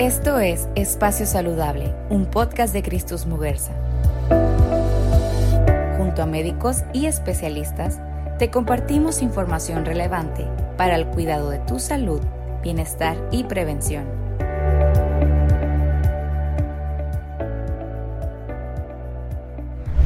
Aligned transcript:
Esto 0.00 0.38
es 0.38 0.66
Espacio 0.76 1.26
Saludable, 1.26 1.92
un 2.08 2.24
podcast 2.24 2.72
de 2.72 2.82
Cristus 2.82 3.26
Muguerza. 3.26 3.72
Junto 5.98 6.22
a 6.22 6.26
médicos 6.26 6.84
y 6.94 7.04
especialistas, 7.04 8.00
te 8.38 8.50
compartimos 8.50 9.20
información 9.20 9.84
relevante 9.84 10.46
para 10.78 10.96
el 10.96 11.04
cuidado 11.04 11.50
de 11.50 11.58
tu 11.58 11.78
salud, 11.78 12.22
bienestar 12.62 13.18
y 13.30 13.44
prevención. 13.44 14.06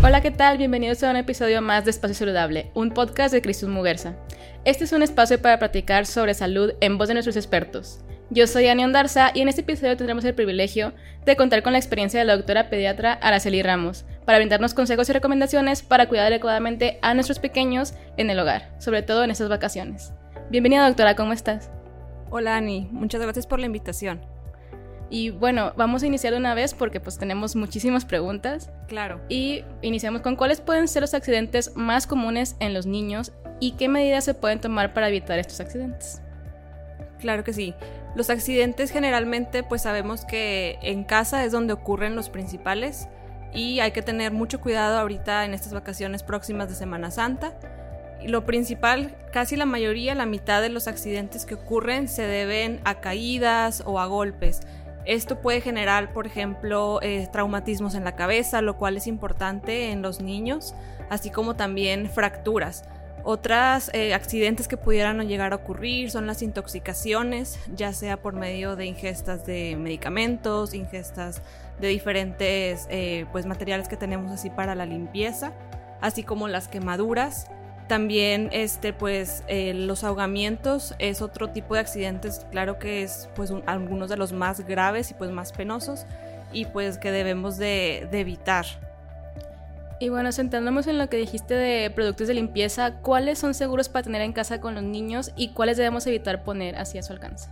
Hola, 0.03 0.21
¿qué 0.23 0.33
tal? 0.33 0.59
Bienvenidos 0.59 1.05
a 1.05 1.11
un 1.11 1.17
episodio 1.19 1.63
más 1.63 1.85
de 1.85 1.93
Espacio 1.93 2.17
Saludable, 2.17 2.73
un 2.75 2.91
podcast 2.91 3.33
de 3.33 3.43
Cristus 3.43 3.69
Muguerza. 3.69 4.17
Este 4.65 4.83
es 4.83 4.93
un 4.93 5.05
espacio 5.05 5.41
para 5.41 5.61
platicar 5.61 6.05
sobre 6.05 6.35
salud 6.35 6.73
en 6.81 6.99
voz 6.99 7.07
de 7.07 7.15
nuestros 7.15 7.37
expertos. 7.37 8.01
Yo 8.31 8.47
soy 8.47 8.67
Ani 8.69 8.83
Ondarza 8.85 9.33
y 9.35 9.43
en 9.43 9.49
este 9.49 9.61
episodio 9.61 9.97
tendremos 9.99 10.25
el 10.25 10.35
privilegio 10.35 10.95
de 11.27 11.37
contar 11.37 11.63
con 11.63 11.73
la 11.73 11.79
experiencia 11.79 12.19
de 12.19 12.25
la 12.25 12.37
doctora 12.37 12.71
pediatra 12.71 13.13
Araceli 13.13 13.63
Ramos 13.63 14.07
para 14.25 14.39
brindarnos 14.39 14.73
consejos 14.73 15.09
y 15.11 15.13
recomendaciones 15.13 15.83
para 15.83 16.09
cuidar 16.09 16.29
adecuadamente 16.29 16.99
a 17.03 17.13
nuestros 17.13 17.39
pequeños 17.39 17.93
en 18.17 18.31
el 18.31 18.39
hogar, 18.39 18.75
sobre 18.79 19.03
todo 19.03 19.25
en 19.25 19.31
estas 19.31 19.51
vacaciones. 19.51 20.15
Bienvenida 20.51 20.87
doctora, 20.87 21.17
¿cómo 21.17 21.35
estás? 21.35 21.71
Hola 22.31 22.57
Ani, 22.57 22.89
muchas 22.91 23.21
gracias 23.21 23.47
por 23.47 23.61
la 23.61 23.67
invitación. 23.67 24.23
Y 25.11 25.29
bueno, 25.29 25.75
vamos 25.77 26.03
a 26.03 26.07
iniciar 26.07 26.33
de 26.33 26.39
una 26.39 26.55
vez 26.55 26.73
porque 26.73 27.01
pues 27.01 27.19
tenemos 27.19 27.55
muchísimas 27.57 28.07
preguntas. 28.07 28.71
Claro. 28.89 29.21
Y 29.29 29.65
iniciamos 29.83 30.23
con 30.23 30.35
cuáles 30.35 30.63
pueden 30.63 30.89
ser 30.89 31.03
los 31.03 31.13
accidentes 31.13 31.77
más 31.77 32.07
comunes 32.07 32.57
en 32.59 32.73
los 32.73 32.87
niños 32.87 33.33
y 33.61 33.73
qué 33.73 33.89
medidas 33.89 34.25
se 34.25 34.33
pueden 34.33 34.61
tomar 34.61 34.95
para 34.95 35.09
evitar 35.09 35.39
estos 35.39 35.61
accidentes. 35.61 36.23
Claro 37.21 37.45
que 37.45 37.53
sí. 37.53 37.75
Los 38.15 38.31
accidentes 38.31 38.91
generalmente 38.93 39.65
pues 39.65 39.83
sabemos 39.83 40.25
que 40.25 40.79
en 40.83 41.05
casa 41.05 41.45
es 41.45 41.51
donde 41.51 41.73
ocurren 41.73 42.15
los 42.15 42.31
principales 42.31 43.09
y 43.53 43.81
hay 43.81 43.91
que 43.91 44.03
tener 44.03 44.33
mucho 44.33 44.61
cuidado 44.61 44.99
ahorita 44.99 45.45
en 45.45 45.53
estas 45.53 45.73
vacaciones 45.73 46.23
próximas 46.23 46.69
de 46.69 46.77
Semana 46.77 47.11
Santa. 47.11 47.55
Y 48.23 48.29
lo 48.29 48.45
principal, 48.45 49.17
casi 49.33 49.57
la 49.57 49.67
mayoría, 49.67 50.15
la 50.15 50.27
mitad 50.27 50.63
de 50.63 50.69
los 50.69 50.87
accidentes 50.89 51.45
que 51.45 51.55
ocurren 51.55 52.09
se 52.09 52.23
deben 52.23 52.81
a 52.85 53.01
caídas 53.01 53.83
o 53.85 53.99
a 53.99 54.07
golpes. 54.07 54.61
Esto 55.05 55.41
puede 55.41 55.61
generar, 55.61 56.13
por 56.13 56.27
ejemplo, 56.27 57.01
eh, 57.03 57.29
traumatismos 57.31 57.95
en 57.95 58.05
la 58.05 58.17
cabeza, 58.17 58.63
lo 58.63 58.79
cual 58.79 58.97
es 58.97 59.07
importante 59.07 59.91
en 59.91 60.01
los 60.01 60.23
niños, 60.23 60.75
así 61.11 61.31
como 61.31 61.57
también 61.57 62.09
fracturas. 62.09 62.85
Otros 63.27 63.91
eh, 63.95 64.13
accidentes 64.13 64.69
que 64.69 64.77
pudieran 64.77 65.27
llegar 65.27 65.55
a 65.55 65.57
ocurrir 65.57 66.11
son 66.11 66.27
las 66.27 66.43
intoxicaciones, 66.43 67.59
ya 67.75 67.95
sea 67.95 68.19
por 68.19 68.35
medio 68.35 68.77
de 68.77 68.85
ingestas 68.85 69.47
de 69.47 69.77
medicamentos, 69.77 70.75
ingestas 70.75 71.41
de 71.81 71.89
diferentes 71.89 72.87
eh, 72.91 73.25
pues, 73.33 73.47
materiales 73.47 73.89
que 73.89 73.97
tenemos 73.97 74.31
así 74.31 74.51
para 74.51 74.75
la 74.75 74.85
limpieza, 74.85 75.55
así 76.03 76.23
como 76.23 76.49
las 76.49 76.69
quemaduras. 76.69 77.47
También 77.89 78.51
este, 78.53 78.93
pues, 78.93 79.43
eh, 79.49 79.73
los 79.73 80.05
ahogamientos 80.05 80.95
es 80.99 81.23
otro 81.23 81.49
tipo 81.49 81.73
de 81.73 81.81
accidentes, 81.81 82.47
claro 82.51 82.79
que 82.79 83.03
es 83.03 83.31
pues, 83.35 83.55
algunos 83.65 84.11
de 84.11 84.19
los 84.19 84.35
más 84.35 84.61
graves 84.67 85.11
y 85.13 85.15
pues, 85.15 85.31
más 85.31 85.51
penosos 85.51 86.05
y 86.53 86.67
pues 86.67 86.99
que 86.99 87.11
debemos 87.11 87.57
de 87.57 88.07
evitar. 88.13 88.67
Y 90.05 90.11
bueno, 90.11 90.33
centrándonos 90.33 90.87
en 90.87 90.99
lo 90.99 91.09
que 91.09 91.17
dijiste 91.17 91.55
de 91.55 91.89
productos 91.89 92.29
de 92.29 92.35
limpieza, 92.35 92.97
¿cuáles 93.01 93.39
son 93.39 93.55
seguros 93.55 93.89
para 93.89 94.03
tener 94.03 94.21
en 94.21 94.35
casa 94.35 94.61
con 94.61 94.75
los 94.75 94.85
niños 94.85 95.33
y 95.35 95.55
cuáles 95.55 95.79
debemos 95.79 96.07
evitar 96.07 96.45
poner 96.45 96.77
así 96.77 96.99
a 96.99 97.03
su 97.03 97.15
alcance? 97.15 97.49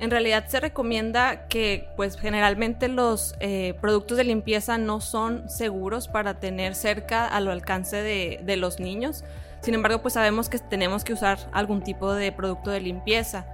En 0.00 0.10
realidad 0.10 0.44
se 0.46 0.60
recomienda 0.60 1.46
que 1.48 1.88
pues 1.96 2.18
generalmente 2.18 2.88
los 2.88 3.34
eh, 3.40 3.72
productos 3.80 4.18
de 4.18 4.24
limpieza 4.24 4.76
no 4.76 5.00
son 5.00 5.48
seguros 5.48 6.06
para 6.06 6.40
tener 6.40 6.74
cerca 6.74 7.26
a 7.26 7.40
lo 7.40 7.52
alcance 7.52 7.96
de, 8.02 8.38
de 8.44 8.58
los 8.58 8.80
niños. 8.80 9.24
Sin 9.62 9.72
embargo, 9.72 10.02
pues 10.02 10.12
sabemos 10.12 10.50
que 10.50 10.58
tenemos 10.58 11.04
que 11.04 11.14
usar 11.14 11.38
algún 11.52 11.82
tipo 11.82 12.12
de 12.12 12.32
producto 12.32 12.70
de 12.70 12.82
limpieza. 12.82 13.46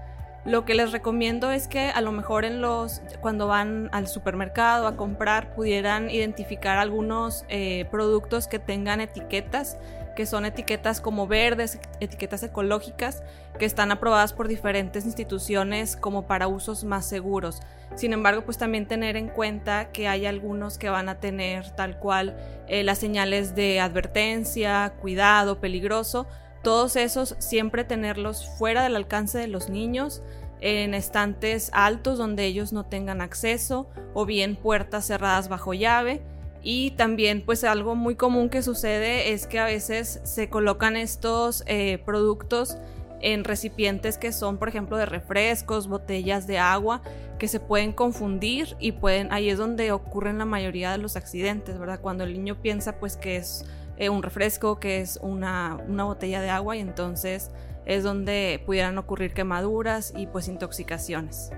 Lo 0.45 0.65
que 0.65 0.75
les 0.75 0.91
recomiendo 0.91 1.51
es 1.51 1.69
que 1.69 1.91
a 1.91 2.01
lo 2.01 2.13
mejor 2.13 2.45
en 2.45 2.63
los 2.63 3.03
cuando 3.21 3.47
van 3.47 3.91
al 3.93 4.09
supermercado 4.09 4.87
a 4.87 4.97
comprar 4.97 5.55
pudieran 5.55 6.09
identificar 6.09 6.79
algunos 6.79 7.45
eh, 7.49 7.87
productos 7.91 8.49
que 8.49 8.59
tengan 8.59 9.01
etiquetas 9.01 9.77
que 10.21 10.27
son 10.27 10.45
etiquetas 10.45 11.01
como 11.01 11.27
verdes, 11.27 11.79
etiquetas 12.01 12.43
ecológicas, 12.43 13.23
que 13.59 13.65
están 13.65 13.91
aprobadas 13.91 14.33
por 14.33 14.49
diferentes 14.49 15.07
instituciones 15.07 15.97
como 15.97 16.27
para 16.27 16.49
usos 16.49 16.85
más 16.85 17.07
seguros. 17.07 17.61
Sin 17.95 18.13
embargo, 18.13 18.43
pues 18.43 18.59
también 18.59 18.87
tener 18.87 19.17
en 19.17 19.29
cuenta 19.29 19.91
que 19.93 20.09
hay 20.09 20.27
algunos 20.27 20.79
que 20.79 20.91
van 20.91 21.09
a 21.09 21.21
tener 21.21 21.71
tal 21.71 21.99
cual 21.99 22.37
eh, 22.69 22.83
las 22.83 22.99
señales 22.99 23.55
de 23.55 23.81
advertencia, 23.81 24.93
cuidado, 25.01 25.61
peligroso, 25.61 26.27
todos 26.63 26.97
esos 26.97 27.37
siempre 27.39 27.85
tenerlos 27.85 28.49
fuera 28.59 28.83
del 28.83 28.97
alcance 28.97 29.39
de 29.39 29.49
los 29.49 29.69
niños, 29.69 30.23
en 30.61 30.95
estantes 30.95 31.71
altos 31.73 32.19
donde 32.19 32.45
ellos 32.45 32.73
no 32.73 32.85
tengan 32.85 33.21
acceso 33.21 33.89
o 34.13 34.27
bien 34.27 34.57
puertas 34.57 35.07
cerradas 35.07 35.49
bajo 35.49 35.75
llave. 35.75 36.23
Y 36.63 36.91
también 36.93 37.43
pues 37.45 37.65
algo 37.65 37.95
muy 37.95 38.17
común 38.17 38.51
que 38.51 38.63
sucede 38.63 39.33
es 39.33 39.47
que 39.47 39.59
a 39.59 39.65
veces 39.65 40.21
se 40.25 40.51
colocan 40.51 40.97
estos 40.97 41.65
eh, 41.67 42.03
productos 42.05 42.77
en 43.23 43.45
recipientes 43.45 44.19
que 44.19 44.33
son 44.33 44.59
por 44.59 44.69
ejemplo 44.69 44.99
de 44.99 45.07
refrescos, 45.07 45.89
botellas 45.89 46.47
de 46.47 46.59
agua 46.59 47.03
que 47.39 47.49
se 47.49 47.61
pueden 47.61 47.93
confundir 47.93 48.77
y 48.79 48.93
pueden 48.93 49.33
ahí 49.33 49.49
es 49.49 49.57
donde 49.57 49.93
ocurren 49.93 50.39
la 50.39 50.45
mayoría 50.45 50.93
de 50.93 50.99
los 50.99 51.17
accidentes, 51.17 51.79
¿verdad? 51.79 52.01
Cuando 52.01 52.25
el 52.25 52.35
niño 52.35 52.61
piensa 52.61 52.99
pues 52.99 53.17
que 53.17 53.37
es 53.37 53.65
eh, 53.97 54.09
un 54.09 54.23
refresco, 54.23 54.81
que 54.81 55.01
es 55.01 55.19
una, 55.23 55.79
botella 55.89 56.41
de 56.41 56.51
agua 56.51 56.77
y 56.77 56.81
entonces 56.81 57.51
es 57.87 58.03
donde 58.03 58.63
pudieran 58.65 58.99
ocurrir 58.99 59.33
quemaduras 59.35 60.13
y 60.17 60.27
pues 60.27 60.49
intoxicaciones. 60.49 61.51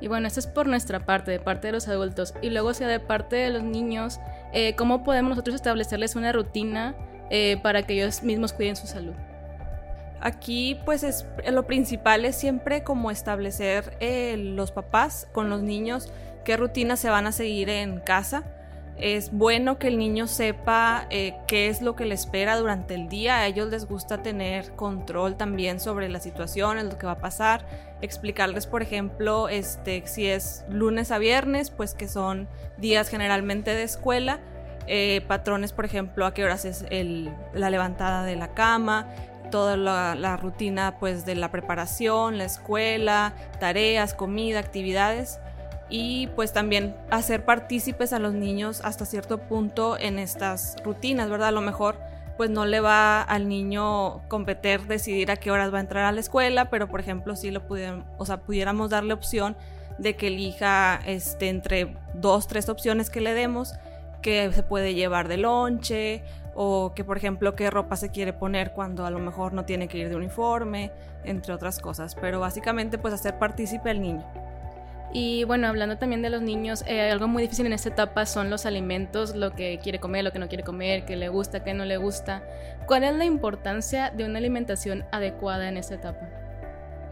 Y 0.00 0.08
bueno, 0.08 0.26
esto 0.26 0.40
es 0.40 0.46
por 0.46 0.66
nuestra 0.66 1.06
parte, 1.06 1.30
de 1.30 1.40
parte 1.40 1.68
de 1.68 1.72
los 1.72 1.88
adultos. 1.88 2.34
Y 2.42 2.50
luego, 2.50 2.74
sea 2.74 2.88
de 2.88 3.00
parte 3.00 3.36
de 3.36 3.50
los 3.50 3.62
niños, 3.62 4.20
eh, 4.52 4.74
¿cómo 4.76 5.02
podemos 5.02 5.30
nosotros 5.30 5.54
establecerles 5.54 6.14
una 6.16 6.32
rutina 6.32 6.94
eh, 7.30 7.58
para 7.62 7.84
que 7.84 7.94
ellos 7.94 8.22
mismos 8.22 8.52
cuiden 8.52 8.76
su 8.76 8.86
salud? 8.86 9.14
Aquí, 10.20 10.80
pues, 10.84 11.04
es, 11.04 11.26
lo 11.50 11.66
principal 11.66 12.24
es 12.24 12.36
siempre 12.36 12.82
como 12.82 13.10
establecer 13.10 13.96
los 14.36 14.72
papás 14.72 15.28
con 15.32 15.48
los 15.48 15.62
niños 15.62 16.10
qué 16.44 16.56
rutinas 16.56 17.00
se 17.00 17.10
van 17.10 17.26
a 17.26 17.32
seguir 17.32 17.70
en 17.70 18.00
casa 18.00 18.44
es 18.96 19.32
bueno 19.32 19.78
que 19.78 19.88
el 19.88 19.98
niño 19.98 20.26
sepa 20.28 21.06
eh, 21.10 21.34
qué 21.48 21.68
es 21.68 21.82
lo 21.82 21.96
que 21.96 22.04
le 22.04 22.14
espera 22.14 22.56
durante 22.56 22.94
el 22.94 23.08
día. 23.08 23.38
A 23.38 23.46
ellos 23.46 23.68
les 23.68 23.86
gusta 23.86 24.22
tener 24.22 24.72
control 24.72 25.36
también 25.36 25.80
sobre 25.80 26.08
las 26.08 26.22
situaciones, 26.22 26.84
lo 26.84 26.96
que 26.96 27.06
va 27.06 27.12
a 27.12 27.18
pasar. 27.18 27.66
Explicarles, 28.00 28.66
por 28.66 28.82
ejemplo, 28.82 29.48
este, 29.48 30.06
si 30.06 30.26
es 30.26 30.64
lunes 30.68 31.10
a 31.10 31.18
viernes, 31.18 31.70
pues 31.70 31.94
que 31.94 32.06
son 32.06 32.48
días 32.78 33.08
generalmente 33.08 33.74
de 33.74 33.82
escuela. 33.82 34.40
Eh, 34.86 35.22
patrones, 35.26 35.72
por 35.72 35.86
ejemplo, 35.86 36.24
a 36.26 36.34
qué 36.34 36.44
horas 36.44 36.64
es 36.64 36.84
la 37.52 37.70
levantada 37.70 38.22
de 38.22 38.36
la 38.36 38.54
cama, 38.54 39.08
toda 39.50 39.76
la, 39.76 40.14
la, 40.14 40.36
rutina 40.36 40.98
pues 41.00 41.24
de 41.24 41.34
la 41.34 41.50
preparación, 41.50 42.38
la 42.38 42.44
escuela, 42.44 43.34
tareas, 43.58 44.14
comida, 44.14 44.58
actividades 44.58 45.40
y 45.96 46.26
pues 46.34 46.52
también 46.52 46.96
hacer 47.10 47.44
partícipes 47.44 48.12
a 48.12 48.18
los 48.18 48.34
niños 48.34 48.80
hasta 48.82 49.06
cierto 49.06 49.38
punto 49.38 49.96
en 49.96 50.18
estas 50.18 50.74
rutinas, 50.84 51.30
¿verdad? 51.30 51.50
A 51.50 51.52
lo 51.52 51.60
mejor 51.60 52.00
pues 52.36 52.50
no 52.50 52.66
le 52.66 52.80
va 52.80 53.22
al 53.22 53.48
niño 53.48 54.26
competir 54.26 54.88
decidir 54.88 55.30
a 55.30 55.36
qué 55.36 55.52
horas 55.52 55.72
va 55.72 55.78
a 55.78 55.82
entrar 55.82 56.04
a 56.04 56.10
la 56.10 56.18
escuela, 56.18 56.68
pero 56.68 56.88
por 56.88 56.98
ejemplo 56.98 57.36
si 57.36 57.52
lo 57.52 57.64
pudiéramos, 57.68 58.06
o 58.18 58.26
sea, 58.26 58.38
pudiéramos 58.38 58.90
darle 58.90 59.14
opción 59.14 59.56
de 59.98 60.16
que 60.16 60.26
elija 60.26 60.98
este, 61.06 61.48
entre 61.48 61.96
dos, 62.12 62.48
tres 62.48 62.68
opciones 62.68 63.08
que 63.08 63.20
le 63.20 63.32
demos, 63.32 63.74
que 64.20 64.50
se 64.50 64.64
puede 64.64 64.94
llevar 64.94 65.28
de 65.28 65.36
lonche 65.36 66.24
o 66.56 66.92
que 66.96 67.04
por 67.04 67.18
ejemplo 67.18 67.54
qué 67.54 67.70
ropa 67.70 67.94
se 67.94 68.10
quiere 68.10 68.32
poner 68.32 68.72
cuando 68.72 69.06
a 69.06 69.12
lo 69.12 69.20
mejor 69.20 69.52
no 69.52 69.64
tiene 69.64 69.86
que 69.86 69.98
ir 69.98 70.08
de 70.08 70.16
uniforme, 70.16 70.90
entre 71.22 71.54
otras 71.54 71.78
cosas, 71.78 72.16
pero 72.16 72.40
básicamente 72.40 72.98
pues 72.98 73.14
hacer 73.14 73.38
partícipe 73.38 73.90
al 73.90 74.00
niño. 74.00 74.53
Y 75.16 75.44
bueno, 75.44 75.68
hablando 75.68 75.96
también 75.96 76.22
de 76.22 76.28
los 76.28 76.42
niños, 76.42 76.82
eh, 76.88 77.08
algo 77.12 77.28
muy 77.28 77.44
difícil 77.44 77.66
en 77.66 77.72
esta 77.72 77.88
etapa 77.88 78.26
son 78.26 78.50
los 78.50 78.66
alimentos, 78.66 79.36
lo 79.36 79.52
que 79.52 79.78
quiere 79.80 80.00
comer, 80.00 80.24
lo 80.24 80.32
que 80.32 80.40
no 80.40 80.48
quiere 80.48 80.64
comer, 80.64 81.04
qué 81.04 81.14
le 81.14 81.28
gusta, 81.28 81.62
qué 81.62 81.72
no 81.72 81.84
le 81.84 81.98
gusta. 81.98 82.42
¿Cuál 82.86 83.04
es 83.04 83.14
la 83.14 83.24
importancia 83.24 84.10
de 84.10 84.24
una 84.24 84.38
alimentación 84.38 85.04
adecuada 85.12 85.68
en 85.68 85.76
esta 85.76 85.94
etapa? 85.94 86.28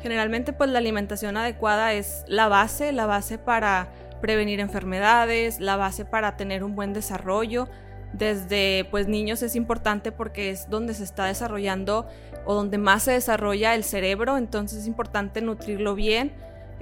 Generalmente 0.00 0.52
pues 0.52 0.68
la 0.70 0.80
alimentación 0.80 1.36
adecuada 1.36 1.92
es 1.92 2.24
la 2.26 2.48
base, 2.48 2.90
la 2.90 3.06
base 3.06 3.38
para 3.38 3.88
prevenir 4.20 4.58
enfermedades, 4.58 5.60
la 5.60 5.76
base 5.76 6.04
para 6.04 6.36
tener 6.36 6.64
un 6.64 6.74
buen 6.74 6.92
desarrollo. 6.92 7.68
Desde 8.12 8.84
pues 8.90 9.06
niños 9.06 9.44
es 9.44 9.54
importante 9.54 10.10
porque 10.10 10.50
es 10.50 10.68
donde 10.68 10.94
se 10.94 11.04
está 11.04 11.26
desarrollando 11.26 12.08
o 12.46 12.54
donde 12.54 12.78
más 12.78 13.04
se 13.04 13.12
desarrolla 13.12 13.76
el 13.76 13.84
cerebro, 13.84 14.38
entonces 14.38 14.80
es 14.80 14.86
importante 14.88 15.40
nutrirlo 15.40 15.94
bien 15.94 16.32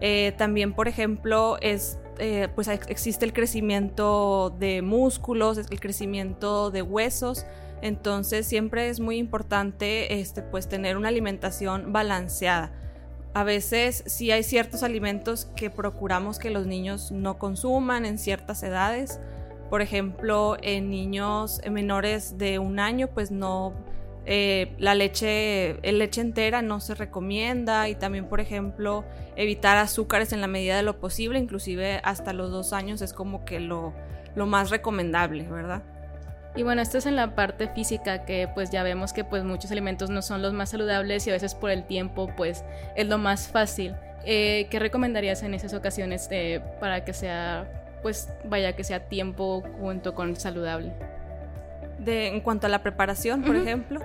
eh, 0.01 0.33
también, 0.37 0.73
por 0.75 0.89
ejemplo, 0.89 1.59
es 1.61 1.99
eh, 2.23 2.49
pues 2.55 2.69
existe 2.69 3.25
el 3.25 3.33
crecimiento 3.33 4.55
de 4.59 4.83
músculos, 4.83 5.57
el 5.57 5.81
crecimiento 5.81 6.71
de 6.71 6.83
huesos. 6.83 7.47
Entonces 7.81 8.47
siempre 8.47 8.91
es 8.91 9.01
muy 9.01 9.17
importante 9.17 10.21
este, 10.21 10.43
pues 10.43 10.69
tener 10.69 10.99
una 10.99 11.09
alimentación 11.09 11.95
balanceada. 11.95 12.73
A 13.33 13.43
veces 13.43 14.03
sí 14.07 14.31
hay 14.33 14.43
ciertos 14.43 14.83
alimentos 14.83 15.47
que 15.57 15.71
procuramos 15.71 16.39
que 16.39 16.51
los 16.51 16.67
niños 16.67 17.11
no 17.11 17.39
consuman 17.39 18.05
en 18.05 18.19
ciertas 18.19 18.63
edades. 18.63 19.19
Por 19.71 19.81
ejemplo, 19.81 20.59
en 20.61 20.91
niños 20.91 21.63
menores 21.71 22.37
de 22.37 22.59
un 22.59 22.81
año, 22.81 23.09
pues 23.09 23.31
no, 23.31 23.73
eh, 24.27 24.75
la 24.79 24.95
leche, 24.95 25.79
el 25.89 25.99
leche 25.99 26.21
entera 26.21 26.63
no 26.63 26.81
se 26.81 26.95
recomienda 26.95 27.89
y 27.89 27.95
también, 27.95 28.27
por 28.27 28.41
ejemplo, 28.41 29.05
evitar 29.37 29.77
azúcares 29.79 30.33
en 30.33 30.41
la 30.41 30.47
medida 30.47 30.77
de 30.77 30.83
lo 30.83 31.01
posible, 31.01 31.39
inclusive 31.39 32.01
hasta 32.05 32.33
los 32.33 32.51
dos 32.51 32.73
años 32.73 33.01
es 33.03 33.13
como 33.13 33.45
que 33.45 33.61
lo, 33.61 33.95
lo 34.35 34.47
más 34.47 34.71
recomendable, 34.71 35.45
¿verdad? 35.49 35.83
Y 36.57 36.65
bueno, 36.65 36.83
esto 36.83 36.99
es 36.99 37.07
en 37.07 37.17
la 37.17 37.35
parte 37.35 37.69
física 37.69 38.25
que 38.25 38.49
pues 38.53 38.71
ya 38.71 38.83
vemos 38.83 39.13
que 39.13 39.23
pues 39.23 39.45
muchos 39.45 39.71
alimentos 39.71 40.11
no 40.11 40.21
son 40.21 40.43
los 40.43 40.53
más 40.53 40.71
saludables 40.71 41.27
y 41.27 41.31
a 41.31 41.35
veces 41.35 41.55
por 41.55 41.71
el 41.71 41.87
tiempo 41.87 42.29
pues 42.37 42.65
es 42.97 43.07
lo 43.07 43.19
más 43.19 43.49
fácil. 43.49 43.95
Eh, 44.25 44.67
¿Qué 44.69 44.79
recomendarías 44.79 45.43
en 45.43 45.55
esas 45.55 45.75
ocasiones 45.75 46.29
eh, 46.31 46.61
para 46.81 47.05
que 47.05 47.13
sea 47.13 47.71
pues 48.03 48.33
vaya 48.45 48.75
que 48.75 48.83
sea 48.83 49.09
tiempo 49.09 49.63
junto 49.79 50.15
con 50.15 50.35
saludable? 50.37 50.93
De, 52.01 52.29
en 52.29 52.41
cuanto 52.41 52.67
a 52.67 52.71
la 52.71 52.83
preparación, 52.83 53.43
por 53.43 53.57
ejemplo, 53.57 54.01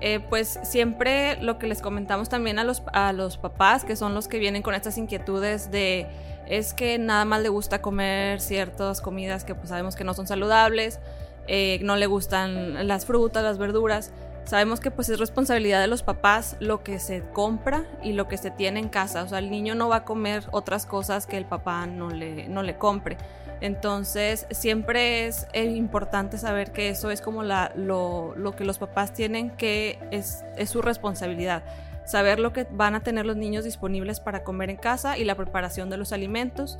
eh, 0.00 0.20
pues 0.28 0.58
siempre 0.64 1.40
lo 1.40 1.58
que 1.58 1.66
les 1.66 1.80
comentamos 1.80 2.28
también 2.28 2.58
a 2.58 2.64
los, 2.64 2.82
a 2.92 3.12
los 3.12 3.38
papás, 3.38 3.84
que 3.84 3.96
son 3.96 4.14
los 4.14 4.28
que 4.28 4.38
vienen 4.38 4.62
con 4.62 4.74
estas 4.74 4.98
inquietudes 4.98 5.70
de 5.70 6.06
es 6.46 6.74
que 6.74 6.98
nada 6.98 7.24
más 7.24 7.42
le 7.42 7.48
gusta 7.48 7.82
comer 7.82 8.40
ciertas 8.40 9.00
comidas 9.00 9.44
que 9.44 9.54
pues 9.54 9.68
sabemos 9.68 9.96
que 9.96 10.04
no 10.04 10.14
son 10.14 10.28
saludables 10.28 11.00
eh, 11.48 11.78
no 11.82 11.96
le 11.96 12.06
gustan 12.06 12.86
las 12.86 13.06
frutas, 13.06 13.42
las 13.42 13.58
verduras. 13.58 14.12
Sabemos 14.44 14.78
que 14.78 14.90
pues 14.90 15.08
es 15.08 15.18
responsabilidad 15.18 15.80
de 15.80 15.88
los 15.88 16.02
papás 16.02 16.56
lo 16.60 16.84
que 16.84 16.98
se 17.00 17.22
compra 17.32 17.84
y 18.02 18.12
lo 18.12 18.28
que 18.28 18.36
se 18.36 18.50
tiene 18.50 18.80
en 18.80 18.88
casa. 18.88 19.22
O 19.22 19.28
sea, 19.28 19.38
el 19.38 19.50
niño 19.50 19.74
no 19.74 19.88
va 19.88 19.96
a 19.96 20.04
comer 20.04 20.44
otras 20.52 20.86
cosas 20.86 21.26
que 21.26 21.36
el 21.36 21.44
papá 21.44 21.86
no 21.86 22.10
le, 22.10 22.48
no 22.48 22.62
le 22.62 22.76
compre. 22.76 23.16
Entonces, 23.60 24.46
siempre 24.50 25.26
es 25.26 25.46
importante 25.54 26.38
saber 26.38 26.72
que 26.72 26.90
eso 26.90 27.10
es 27.10 27.20
como 27.20 27.42
la, 27.42 27.72
lo, 27.74 28.34
lo, 28.36 28.54
que 28.54 28.64
los 28.64 28.78
papás 28.78 29.12
tienen 29.12 29.50
que 29.50 29.98
es, 30.10 30.44
es 30.56 30.70
su 30.70 30.82
responsabilidad. 30.82 31.62
Saber 32.04 32.38
lo 32.38 32.52
que 32.52 32.66
van 32.70 32.94
a 32.94 33.00
tener 33.00 33.26
los 33.26 33.36
niños 33.36 33.64
disponibles 33.64 34.20
para 34.20 34.44
comer 34.44 34.70
en 34.70 34.76
casa 34.76 35.18
y 35.18 35.24
la 35.24 35.34
preparación 35.34 35.90
de 35.90 35.96
los 35.96 36.12
alimentos 36.12 36.78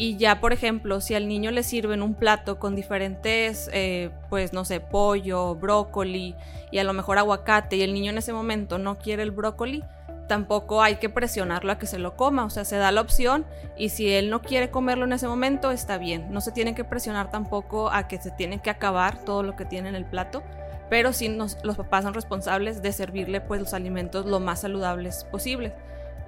y 0.00 0.16
ya, 0.16 0.40
por 0.40 0.52
ejemplo, 0.52 1.00
si 1.00 1.16
al 1.16 1.26
niño 1.26 1.50
le 1.50 1.64
sirven 1.64 2.02
un 2.02 2.14
plato 2.14 2.60
con 2.60 2.76
diferentes, 2.76 3.68
eh, 3.72 4.10
pues 4.30 4.52
no 4.52 4.64
sé, 4.64 4.78
pollo, 4.78 5.56
brócoli 5.56 6.36
y 6.70 6.78
a 6.78 6.84
lo 6.84 6.92
mejor 6.92 7.18
aguacate 7.18 7.76
y 7.76 7.82
el 7.82 7.92
niño 7.92 8.12
en 8.12 8.18
ese 8.18 8.32
momento 8.32 8.78
no 8.78 8.96
quiere 8.96 9.24
el 9.24 9.32
brócoli, 9.32 9.82
tampoco 10.28 10.82
hay 10.82 10.96
que 10.96 11.08
presionarlo 11.08 11.72
a 11.72 11.78
que 11.78 11.86
se 11.86 11.98
lo 11.98 12.16
coma, 12.16 12.44
o 12.44 12.50
sea, 12.50 12.64
se 12.64 12.76
da 12.76 12.92
la 12.92 13.00
opción 13.00 13.46
y 13.76 13.88
si 13.88 14.12
él 14.12 14.30
no 14.30 14.42
quiere 14.42 14.70
comerlo 14.70 15.04
en 15.04 15.12
ese 15.12 15.26
momento, 15.26 15.70
está 15.72 15.98
bien, 15.98 16.30
no 16.30 16.40
se 16.40 16.52
tiene 16.52 16.74
que 16.74 16.84
presionar 16.84 17.30
tampoco 17.30 17.90
a 17.90 18.06
que 18.06 18.18
se 18.18 18.30
tiene 18.30 18.60
que 18.60 18.70
acabar 18.70 19.24
todo 19.24 19.42
lo 19.42 19.56
que 19.56 19.64
tiene 19.64 19.88
en 19.88 19.96
el 19.96 20.04
plato, 20.04 20.44
pero 20.88 21.12
sí 21.12 21.28
los 21.28 21.76
papás 21.76 22.04
son 22.04 22.14
responsables 22.14 22.82
de 22.82 22.92
servirle 22.92 23.40
pues 23.40 23.60
los 23.60 23.74
alimentos 23.74 24.26
lo 24.26 24.38
más 24.38 24.60
saludables 24.60 25.24
posibles. 25.24 25.72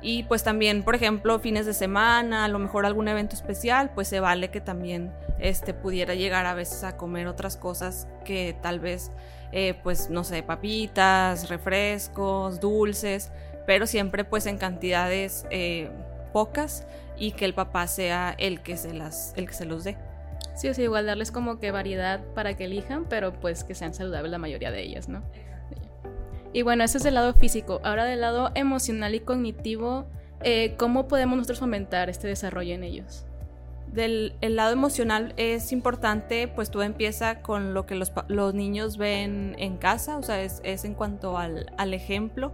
Y 0.03 0.23
pues 0.25 0.43
también, 0.43 0.83
por 0.83 0.95
ejemplo, 0.95 1.39
fines 1.41 1.67
de 1.67 1.75
semana, 1.75 2.47
a 2.47 2.49
lo 2.49 2.59
mejor 2.59 2.87
algún 2.87 3.09
evento 3.09 3.37
especial, 3.37 3.91
pues 3.95 4.09
se 4.09 4.19
vale 4.19 4.49
que 4.51 4.61
también 4.61 5.13
este, 5.39 5.75
pudiera 5.75 6.15
llegar 6.15 6.47
a 6.47 6.55
veces 6.55 6.85
a 6.85 6.97
comer 6.97 7.27
otras 7.27 7.59
cosas 7.59 8.09
que 8.25 8.57
tal 8.63 8.81
vez, 8.81 9.13
eh, 9.53 9.75
pues 9.83 10.09
no 10.09 10.25
sé, 10.25 10.43
papitas, 10.43 11.51
refrescos, 11.51 12.61
dulces, 12.61 13.31
pero 13.67 13.87
siempre 13.87 14.25
pues 14.25 14.47
en 14.47 14.59
cantidades 14.59 15.47
eh, 15.51 15.91
pocas 16.33 16.87
y 17.19 17.33
que 17.33 17.45
el 17.45 17.55
papá 17.55 17.87
sea 17.87 18.35
el 18.39 18.61
que 18.61 18.77
se, 18.77 18.95
las, 18.95 19.35
el 19.37 19.47
que 19.47 19.55
se 19.55 19.65
los 19.65 19.85
dé. 19.85 19.97
Sí, 20.55 20.69
o 20.69 20.75
sea, 20.75 20.85
igual 20.85 21.07
darles 21.07 21.31
como 21.31 21.59
que 21.59 21.71
variedad 21.71 22.21
para 22.35 22.55
que 22.57 22.65
elijan, 22.65 23.07
pero 23.09 23.33
pues 23.33 23.65
que 23.65 23.75
sean 23.75 23.95
saludables 23.95 24.31
la 24.31 24.39
mayoría 24.39 24.71
de 24.71 24.83
ellas, 24.83 25.09
¿no? 25.09 25.23
Y 26.53 26.63
bueno, 26.63 26.83
ese 26.83 26.99
es 26.99 27.05
el 27.05 27.15
lado 27.15 27.33
físico. 27.33 27.81
Ahora 27.85 28.05
del 28.05 28.21
lado 28.21 28.51
emocional 28.55 29.15
y 29.15 29.21
cognitivo, 29.21 30.07
eh, 30.43 30.75
¿cómo 30.77 31.07
podemos 31.07 31.37
nosotros 31.37 31.61
fomentar 31.61 32.11
este 32.11 32.27
desarrollo 32.27 32.75
en 32.75 32.83
ellos? 32.83 33.25
Del 33.87 34.35
el 34.41 34.57
lado 34.57 34.73
emocional 34.73 35.35
es 35.37 35.73
importante, 35.73 36.49
pues 36.49 36.71
todo 36.71 36.83
empieza 36.83 37.43
con 37.43 37.75
lo 37.75 37.87
que 37.87 37.95
los, 37.95 38.13
los 38.29 38.55
niños 38.55 38.97
ven 38.99 39.55
en 39.59 39.77
casa, 39.79 40.17
o 40.17 40.23
sea, 40.23 40.43
es, 40.43 40.61
es 40.65 40.85
en 40.85 40.95
cuanto 40.95 41.39
al, 41.39 41.73
al 41.77 41.95
ejemplo 41.95 42.53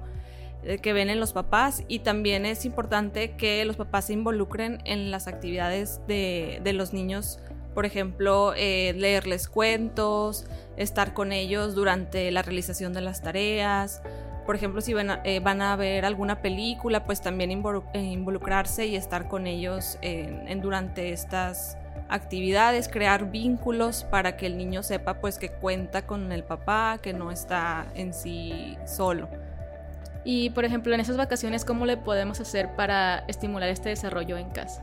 que 0.82 0.92
ven 0.92 1.10
en 1.10 1.20
los 1.20 1.32
papás 1.32 1.84
y 1.86 2.00
también 2.00 2.44
es 2.44 2.64
importante 2.64 3.36
que 3.36 3.64
los 3.64 3.76
papás 3.76 4.06
se 4.06 4.14
involucren 4.14 4.80
en 4.84 5.10
las 5.10 5.28
actividades 5.28 6.00
de, 6.08 6.60
de 6.64 6.72
los 6.72 6.92
niños 6.92 7.38
por 7.76 7.84
ejemplo, 7.84 8.54
eh, 8.56 8.94
leerles 8.96 9.48
cuentos, 9.48 10.46
estar 10.78 11.12
con 11.12 11.30
ellos 11.30 11.74
durante 11.74 12.30
la 12.30 12.40
realización 12.40 12.94
de 12.94 13.02
las 13.02 13.20
tareas. 13.20 14.00
Por 14.46 14.56
ejemplo, 14.56 14.80
si 14.80 14.94
van 14.94 15.10
a, 15.10 15.20
eh, 15.24 15.76
ver 15.76 16.06
alguna 16.06 16.40
película, 16.40 17.04
pues 17.04 17.20
también 17.20 17.50
eh, 17.50 18.00
involucrarse 18.00 18.86
y 18.86 18.96
estar 18.96 19.28
con 19.28 19.46
ellos 19.46 19.98
en, 20.00 20.62
durante 20.62 21.12
estas 21.12 21.76
actividades, 22.08 22.88
crear 22.88 23.30
vínculos 23.30 24.04
para 24.04 24.38
que 24.38 24.46
el 24.46 24.56
niño 24.56 24.82
sepa 24.82 25.20
pues 25.20 25.38
que 25.38 25.50
cuenta 25.50 26.06
con 26.06 26.32
el 26.32 26.44
papá, 26.44 26.98
que 27.02 27.12
no 27.12 27.30
está 27.30 27.88
en 27.94 28.14
sí 28.14 28.78
solo. 28.86 29.28
Y 30.26 30.50
por 30.50 30.66
ejemplo, 30.66 30.92
en 30.92 31.00
esas 31.00 31.16
vacaciones, 31.16 31.64
¿cómo 31.64 31.86
le 31.86 31.96
podemos 31.96 32.40
hacer 32.40 32.74
para 32.74 33.24
estimular 33.28 33.70
este 33.70 33.88
desarrollo 33.88 34.36
en 34.36 34.50
casa? 34.50 34.82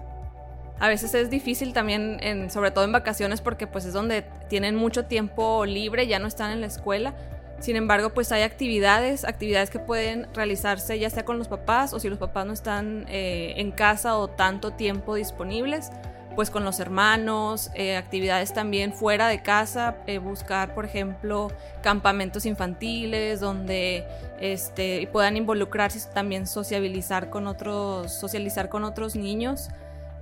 a 0.80 0.90
veces 0.90 1.13
es 1.13 1.30
difícil 1.30 1.72
también, 1.72 2.50
sobre 2.50 2.72
todo 2.72 2.84
en 2.84 2.92
vacaciones, 2.92 3.40
porque 3.40 3.68
pues 3.68 3.86
es 3.86 3.94
donde 3.94 4.25
tienen 4.50 4.75
mucho 4.75 5.06
tiempo 5.06 5.66
libre, 5.66 6.07
ya 6.07 6.19
no 6.19 6.28
están 6.28 6.51
en 6.51 6.60
la 6.60 6.68
escuela. 6.68 7.13
Sin 7.60 7.78
embargo, 7.78 8.10
pues 8.10 8.34
hay 8.34 8.42
actividades, 8.42 9.24
actividades 9.24 9.69
que 9.69 9.80
pueden 9.80 10.28
realizarse 10.34 11.00
ya 11.00 11.10
sea 11.10 11.24
con 11.24 11.38
los 11.38 11.48
papás 11.48 11.94
o 11.94 12.00
si 12.01 12.10
los 12.10 12.19
papás 12.19 12.45
no 12.45 12.51
están 12.51 13.06
eh, 13.07 13.54
en 13.57 13.72
casa 13.72 14.18
o 14.18 14.28
tanto 14.28 14.72
tiempo 14.72 15.16
disponibles, 15.16 15.90
pues 16.35 16.50
con 16.50 16.63
los 16.63 16.80
hermanos, 16.80 17.71
eh, 17.75 17.95
actividades 17.95 18.54
también 18.54 18.94
fuera 18.94 19.28
de 19.28 19.42
casa, 19.42 19.97
eh, 20.07 20.18
buscar, 20.18 20.73
por 20.73 20.85
ejemplo, 20.85 21.52
campamentos 21.81 22.45
infantiles 22.45 23.40
donde 23.40 24.06
este, 24.40 25.07
puedan 25.11 25.37
involucrarse, 25.37 25.99
también 26.13 26.47
sociabilizar 26.47 27.30
con 27.30 27.47
otros, 27.47 28.11
socializar 28.11 28.69
con 28.69 28.83
otros 28.83 29.16
niños 29.16 29.69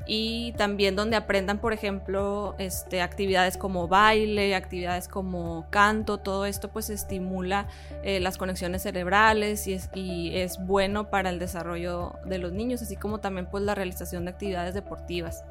y 0.05 0.53
también 0.53 0.95
donde 0.95 1.15
aprendan, 1.15 1.59
por 1.59 1.73
ejemplo, 1.73 2.55
este, 2.57 3.01
actividades 3.01 3.57
como 3.57 3.87
baile, 3.87 4.55
actividades 4.55 5.07
como 5.07 5.67
canto, 5.69 6.17
todo 6.17 6.45
esto 6.45 6.69
pues 6.69 6.89
estimula 6.89 7.67
eh, 8.03 8.19
las 8.19 8.37
conexiones 8.37 8.81
cerebrales 8.81 9.67
y 9.67 9.73
es, 9.73 9.89
y 9.93 10.35
es 10.35 10.57
bueno 10.65 11.09
para 11.09 11.29
el 11.29 11.39
desarrollo 11.39 12.15
de 12.25 12.39
los 12.39 12.51
niños, 12.51 12.81
así 12.81 12.95
como 12.95 13.19
también 13.19 13.45
pues 13.45 13.63
la 13.63 13.75
realización 13.75 14.25
de 14.25 14.31
actividades 14.31 14.73
deportivas. 14.73 15.43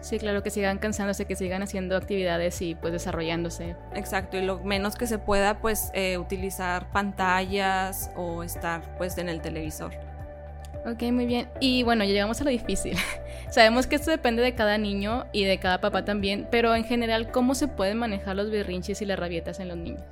Sí, 0.00 0.18
claro, 0.18 0.42
que 0.42 0.50
sigan 0.50 0.78
cansándose, 0.78 1.26
que 1.26 1.36
sigan 1.36 1.62
haciendo 1.62 1.96
actividades 1.96 2.60
y 2.60 2.74
pues 2.74 2.92
desarrollándose. 2.92 3.76
Exacto, 3.94 4.36
y 4.36 4.42
lo 4.42 4.58
menos 4.60 4.96
que 4.96 5.06
se 5.06 5.18
pueda 5.18 5.58
pues 5.60 5.90
eh, 5.94 6.18
utilizar 6.18 6.90
pantallas 6.90 8.10
o 8.16 8.42
estar 8.42 8.96
pues 8.98 9.16
en 9.18 9.28
el 9.28 9.40
televisor. 9.40 9.92
Ok, 10.84 11.02
muy 11.12 11.26
bien. 11.26 11.48
Y 11.60 11.84
bueno, 11.84 12.02
ya 12.02 12.10
llegamos 12.10 12.40
a 12.40 12.44
lo 12.44 12.50
difícil. 12.50 12.96
Sabemos 13.50 13.86
que 13.86 13.94
esto 13.94 14.10
depende 14.10 14.42
de 14.42 14.54
cada 14.54 14.78
niño 14.78 15.26
y 15.32 15.44
de 15.44 15.58
cada 15.58 15.80
papá 15.80 16.04
también, 16.04 16.48
pero 16.50 16.74
en 16.74 16.84
general, 16.84 17.30
¿cómo 17.30 17.54
se 17.54 17.68
pueden 17.68 17.98
manejar 17.98 18.34
los 18.34 18.50
berrinches 18.50 19.00
y 19.02 19.04
las 19.04 19.18
rabietas 19.18 19.60
en 19.60 19.68
los 19.68 19.76
niños? 19.76 20.02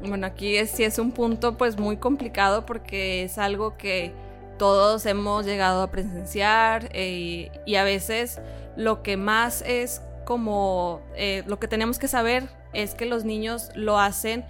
Bueno, 0.00 0.26
aquí 0.26 0.56
es, 0.56 0.70
sí 0.70 0.82
es 0.82 0.98
un 0.98 1.12
punto 1.12 1.56
pues 1.56 1.78
muy 1.78 1.96
complicado 1.96 2.66
porque 2.66 3.22
es 3.22 3.38
algo 3.38 3.76
que 3.76 4.12
todos 4.58 5.06
hemos 5.06 5.46
llegado 5.46 5.82
a 5.82 5.90
presenciar 5.90 6.88
eh, 6.92 7.50
y 7.64 7.76
a 7.76 7.84
veces 7.84 8.40
lo 8.78 9.02
que 9.02 9.16
más 9.16 9.62
es 9.66 10.00
como 10.24 11.02
eh, 11.16 11.42
lo 11.46 11.58
que 11.58 11.66
tenemos 11.66 11.98
que 11.98 12.06
saber 12.06 12.48
es 12.72 12.94
que 12.94 13.06
los 13.06 13.24
niños 13.24 13.70
lo 13.74 13.98
hacen 13.98 14.44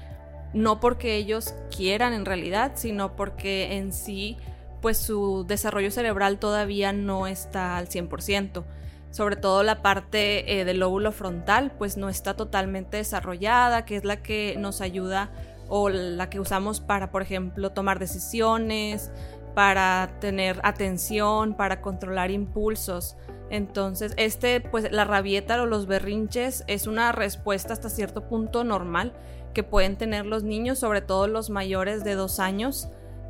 no 0.52 0.80
porque 0.80 1.16
ellos 1.16 1.54
quieran 1.74 2.12
en 2.12 2.26
realidad, 2.26 2.72
sino 2.74 3.16
porque 3.16 3.76
en 3.76 3.92
sí 3.92 4.36
pues 4.82 4.98
su 4.98 5.44
desarrollo 5.48 5.90
cerebral 5.90 6.38
todavía 6.38 6.92
no 6.92 7.26
está 7.26 7.76
al 7.76 7.88
100%. 7.88 8.64
Sobre 9.10 9.36
todo 9.36 9.62
la 9.62 9.80
parte 9.80 10.60
eh, 10.60 10.64
del 10.66 10.80
lóbulo 10.80 11.10
frontal, 11.10 11.72
pues 11.78 11.96
no 11.96 12.10
está 12.10 12.36
totalmente 12.36 12.98
desarrollada, 12.98 13.86
que 13.86 13.96
es 13.96 14.04
la 14.04 14.22
que 14.22 14.56
nos 14.58 14.82
ayuda 14.82 15.30
o 15.68 15.88
la 15.88 16.28
que 16.28 16.38
usamos 16.38 16.80
para, 16.80 17.10
por 17.10 17.22
ejemplo, 17.22 17.70
tomar 17.70 17.98
decisiones, 17.98 19.10
para 19.54 20.10
tener 20.20 20.60
atención, 20.62 21.54
para 21.54 21.80
controlar 21.80 22.30
impulsos. 22.30 23.16
Entonces, 23.50 24.12
este, 24.16 24.60
pues 24.60 24.90
la 24.92 25.04
rabieta 25.04 25.60
o 25.62 25.66
los 25.66 25.86
berrinches 25.86 26.64
es 26.66 26.86
una 26.86 27.12
respuesta 27.12 27.72
hasta 27.72 27.88
cierto 27.88 28.28
punto 28.28 28.64
normal 28.64 29.14
que 29.54 29.62
pueden 29.62 29.96
tener 29.96 30.26
los 30.26 30.42
niños, 30.42 30.78
sobre 30.78 31.00
todo 31.00 31.26
los 31.26 31.50
mayores 31.50 32.04
de 32.04 32.14
dos 32.14 32.40
años, 32.40 32.88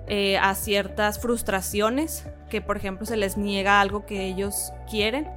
eh, 0.08 0.38
a 0.38 0.54
ciertas 0.54 1.20
frustraciones, 1.20 2.26
que 2.50 2.60
por 2.60 2.76
ejemplo 2.76 3.06
se 3.06 3.16
les 3.16 3.36
niega 3.36 3.80
algo 3.80 4.06
que 4.06 4.26
ellos 4.26 4.72
quieren. 4.90 5.28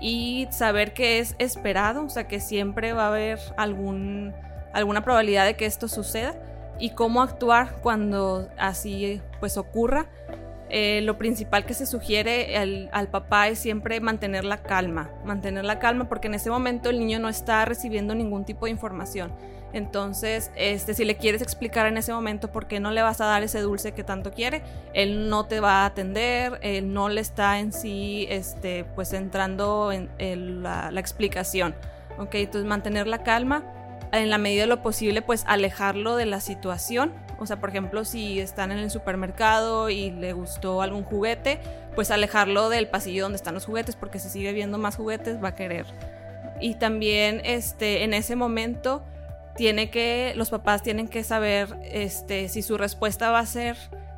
Y 0.00 0.48
saber 0.50 0.94
que 0.94 1.18
es 1.18 1.34
esperado, 1.38 2.04
o 2.04 2.08
sea 2.08 2.26
que 2.26 2.40
siempre 2.40 2.92
va 2.94 3.04
a 3.04 3.08
haber 3.08 3.38
algún, 3.58 4.32
alguna 4.72 5.04
probabilidad 5.04 5.44
de 5.44 5.56
que 5.56 5.66
esto 5.66 5.88
suceda. 5.88 6.34
Y 6.78 6.90
cómo 6.90 7.20
actuar 7.20 7.80
cuando 7.82 8.48
así 8.56 9.20
pues 9.40 9.58
ocurra 9.58 10.08
eh, 10.72 11.00
lo 11.02 11.18
principal 11.18 11.66
que 11.66 11.74
se 11.74 11.84
sugiere 11.84 12.56
al, 12.56 13.08
papá 13.08 13.48
es 13.48 13.58
siempre 13.58 14.00
mantener 14.00 14.44
la 14.44 14.58
calma, 14.58 15.10
mantener 15.24 15.64
la 15.64 15.80
calma 15.80 16.08
porque 16.08 16.28
en 16.28 16.34
ese 16.34 16.48
momento 16.48 16.90
el 16.90 17.00
niño 17.00 17.18
no 17.18 17.28
está 17.28 17.64
recibiendo 17.64 18.14
ningún 18.14 18.44
tipo 18.44 18.66
de 18.66 18.70
información. 18.70 19.32
Entonces, 19.72 20.52
este, 20.54 20.94
si 20.94 21.04
le 21.04 21.16
quieres 21.16 21.42
explicar 21.42 21.86
en 21.86 21.96
ese 21.96 22.12
momento 22.12 22.52
por 22.52 22.68
qué 22.68 22.78
no 22.78 22.92
le 22.92 23.02
vas 23.02 23.20
a 23.20 23.26
dar 23.26 23.42
ese 23.42 23.60
dulce 23.60 23.92
que 23.92 24.04
tanto 24.04 24.32
quiere, 24.32 24.62
él 24.94 25.28
no 25.28 25.46
te 25.46 25.58
va 25.58 25.82
a 25.82 25.86
atender, 25.86 26.60
él 26.62 26.92
no 26.92 27.08
le 27.08 27.20
está 27.20 27.58
en 27.58 27.72
sí, 27.72 28.26
este, 28.30 28.84
pues 28.94 29.12
entrando 29.12 29.90
en, 29.92 30.62
la, 30.62 30.90
explicación. 30.96 31.74
Ok, 32.18 32.36
entonces 32.36 32.68
mantener 32.68 33.08
la 33.08 33.24
calma, 33.24 33.64
en 34.12 34.30
la 34.30 34.38
medida 34.38 34.62
de 34.62 34.68
lo 34.68 34.82
posible, 34.82 35.22
pues 35.22 35.44
alejarlo 35.46 36.16
de 36.16 36.26
la 36.26 36.40
situación 36.40 37.12
o 37.40 37.46
sea, 37.46 37.58
por 37.58 37.70
ejemplo, 37.70 38.04
si 38.04 38.38
están 38.38 38.70
en 38.70 38.78
el 38.78 38.90
supermercado 38.90 39.88
y 39.88 40.10
le 40.10 40.34
gustó 40.34 40.82
algún 40.82 41.04
juguete, 41.04 41.58
pues 41.94 42.10
alejarlo 42.10 42.68
del 42.68 42.86
pasillo 42.86 43.22
donde 43.22 43.36
están 43.36 43.54
los 43.54 43.64
juguetes, 43.64 43.96
porque 43.96 44.18
si 44.18 44.28
sigue 44.28 44.52
viendo 44.52 44.76
más 44.76 44.96
juguetes 44.96 45.42
va 45.42 45.48
a 45.48 45.54
querer. 45.54 45.86
Y 46.60 46.74
también 46.74 47.40
este, 47.44 48.04
en 48.04 48.12
ese 48.12 48.36
momento 48.36 49.02
tiene 49.56 49.90
que, 49.90 50.34
los 50.36 50.50
papás 50.50 50.82
tienen 50.82 51.08
que 51.08 51.24
saber 51.24 51.76
este, 51.90 52.48
si 52.48 52.60
su 52.60 52.76
respuesta 52.76 53.30
va 53.30 53.38
a 53.38 53.46
ser 53.46 53.76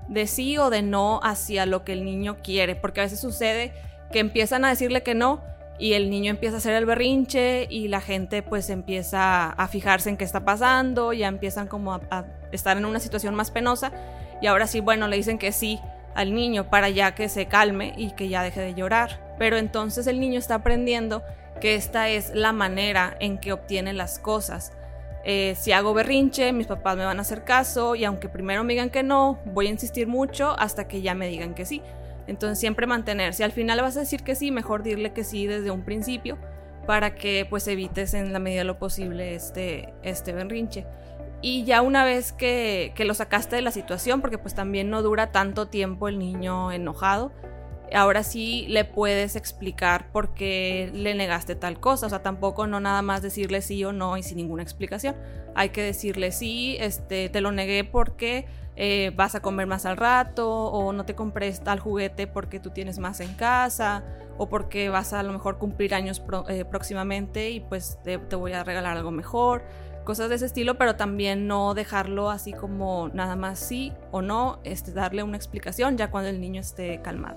de 0.09 0.27
sí 0.27 0.59
o 0.59 0.69
de 0.69 0.83
no 0.83 1.21
hacia 1.23 1.65
lo 1.65 1.85
que 1.85 1.93
el 1.93 2.05
niño 2.05 2.39
quiere, 2.43 2.75
porque 2.75 3.01
a 3.01 3.05
veces 3.05 3.21
sucede 3.21 3.73
que 4.11 4.19
empiezan 4.19 4.65
a 4.65 4.69
decirle 4.69 5.03
que 5.05 5.15
no 5.15 5.43
y 5.79 5.95
el 5.95 6.11
niño 6.11 6.31
empieza 6.31 6.57
a 6.57 6.59
hacer 6.59 6.75
el 6.75 6.87
berrinche 6.87 7.67
y 7.71 7.89
la 7.89 8.01
gente 8.01 8.43
pues 8.43 8.69
empieza 8.69 9.51
a 9.51 9.69
fijarse 9.69 10.11
en 10.11 10.17
qué 10.17 10.25
está 10.25 10.45
pasando, 10.45 11.13
ya 11.13 11.29
empiezan 11.29 11.67
como 11.67 11.95
a, 11.95 12.25
estar 12.53 12.77
en 12.77 12.85
una 12.85 13.01
situación 13.01 13.35
más 13.35 13.51
penosa 13.51 13.93
y 14.41 14.47
ahora 14.47 14.67
sí, 14.67 14.81
bueno, 14.81 15.09
le 15.09 15.17
dicen 15.17 15.39
que 15.39 15.53
sí 15.53 15.81
al 16.15 16.35
niño 16.35 16.69
para 16.69 16.89
ya 16.91 17.15
que 17.15 17.29
se 17.29 17.47
calme 17.47 17.95
y 17.97 18.13
que 18.13 18.29
ya 18.29 18.43
deje 18.43 18.61
de 18.61 18.75
llorar. 18.75 19.35
Pero 19.39 19.57
entonces 19.57 20.07
el 20.07 20.21
niño 20.21 20.39
está 20.39 20.57
aprendiendo 20.57 21.23
que 21.61 21.75
esta 21.75 22.09
es 22.09 22.35
la 22.35 22.53
manera 22.53 23.17
en 23.21 23.39
que 23.39 23.53
obtiene 23.53 23.93
las 23.93 24.19
cosas. 24.19 24.73
Eh, 25.25 25.55
si 25.57 25.71
hago 25.73 25.95
berrinche, 25.95 26.53
mis 26.53 26.67
papás 26.67 26.97
me 26.97 27.05
van 27.05 27.19
a 27.19 27.23
hacer 27.23 27.45
caso 27.45 27.95
y 27.95 28.05
aunque 28.05 28.29
primero 28.29 28.65
me 28.65 28.73
digan 28.73 28.91
que 28.91 29.05
no, 29.05 29.39
voy 29.45 29.69
a 29.69 29.71
insistir 29.71 30.09
mucho 30.09 30.59
hasta 30.59 30.89
que 30.89 31.01
ya 31.01 31.15
me 31.15 31.29
digan 31.29 31.55
que 31.55 31.65
sí. 31.65 31.81
Entonces 32.27 32.59
siempre 32.59 32.87
mantener, 32.87 33.35
si 33.35 33.43
al 33.43 33.53
final 33.53 33.81
vas 33.81 33.97
a 33.97 34.01
decir 34.01 34.23
que 34.23 34.35
sí, 34.35 34.51
mejor 34.51 34.83
dirle 34.83 35.13
que 35.13 35.25
sí 35.25 35.47
desde 35.47 35.71
un 35.71 35.83
principio 35.83 36.39
para 36.87 37.15
que 37.15 37.47
pues 37.49 37.69
evites 37.69 38.15
en 38.15 38.33
la 38.33 38.39
medida 38.41 38.61
de 38.61 38.65
lo 38.65 38.79
posible 38.79 39.35
este, 39.35 39.95
este 40.03 40.33
berrinche. 40.33 40.87
Y 41.43 41.65
ya 41.65 41.83
una 41.83 42.05
vez 42.05 42.33
que, 42.33 42.93
que 42.95 43.05
lo 43.05 43.15
sacaste 43.15 43.57
de 43.57 43.63
la 43.63 43.73
situación, 43.73 44.21
porque 44.21 44.39
pues 44.39 44.55
también 44.55 44.89
no 44.91 45.03
dura 45.03 45.33
tanto 45.33 45.67
tiempo 45.67 46.09
el 46.09 46.19
niño 46.19 46.71
enojado, 46.71 47.33
ahora 47.95 48.23
sí 48.23 48.67
le 48.69 48.85
puedes 48.85 49.37
explicar 49.37 50.11
por 50.13 50.35
qué 50.35 50.91
le 50.95 51.15
negaste 51.15 51.55
tal 51.55 51.81
cosa. 51.81 52.07
O 52.07 52.09
sea, 52.09 52.23
tampoco 52.23 52.67
no 52.67 52.81
nada 52.81 53.03
más 53.03 53.23
decirle 53.23 53.61
sí 53.63 53.85
o 53.85 53.93
no 53.93 54.17
y 54.17 54.23
sin 54.23 54.37
ninguna 54.37 54.63
explicación. 54.63 55.17
Hay 55.55 55.71
que 55.71 55.83
decirle 55.83 56.33
sí, 56.33 56.77
este, 56.81 57.29
te 57.29 57.41
lo 57.41 57.53
negué 57.53 57.85
porque 57.85 58.47
eh, 58.77 59.13
vas 59.15 59.35
a 59.35 59.41
comer 59.41 59.67
más 59.67 59.85
al 59.85 59.97
rato 59.97 60.49
o 60.51 60.93
no 60.93 61.05
te 61.05 61.15
compres 61.15 61.63
tal 61.63 61.79
juguete 61.79 62.27
porque 62.27 62.59
tú 62.59 62.71
tienes 62.71 62.99
más 62.99 63.21
en 63.21 63.35
casa 63.35 64.03
o 64.39 64.49
porque 64.49 64.89
vas 64.89 65.13
a, 65.13 65.23
lo 65.23 65.33
mejor 65.33 65.59
cumplir 65.59 65.95
años 65.95 66.23
eh, 66.49 66.65
próximamente 66.65 67.51
y 67.51 67.61
pues 67.61 67.99
te, 68.03 68.17
voy 68.17 68.53
a 68.53 68.65
regalar 68.65 68.97
algo 68.97 69.11
mejor. 69.11 69.63
Cosas 70.05 70.29
de 70.29 70.37
ese 70.37 70.47
estilo, 70.47 70.77
pero 70.77 70.97
también 70.97 71.47
no 71.47 71.75
dejarlo 71.75 72.31
así 72.31 72.53
como 72.53 73.09
nada 73.13 73.37
más 73.37 73.59
sí 73.59 73.93
o 74.11 74.21
no, 74.21 74.59
este, 74.65 74.93
darle 74.93 75.23
una 75.23 75.37
explicación 75.37 75.97
ya 75.97 76.11
cuando 76.11 76.31
el 76.31 76.41
niño 76.41 76.61
esté 76.61 77.01
calmado. 77.03 77.37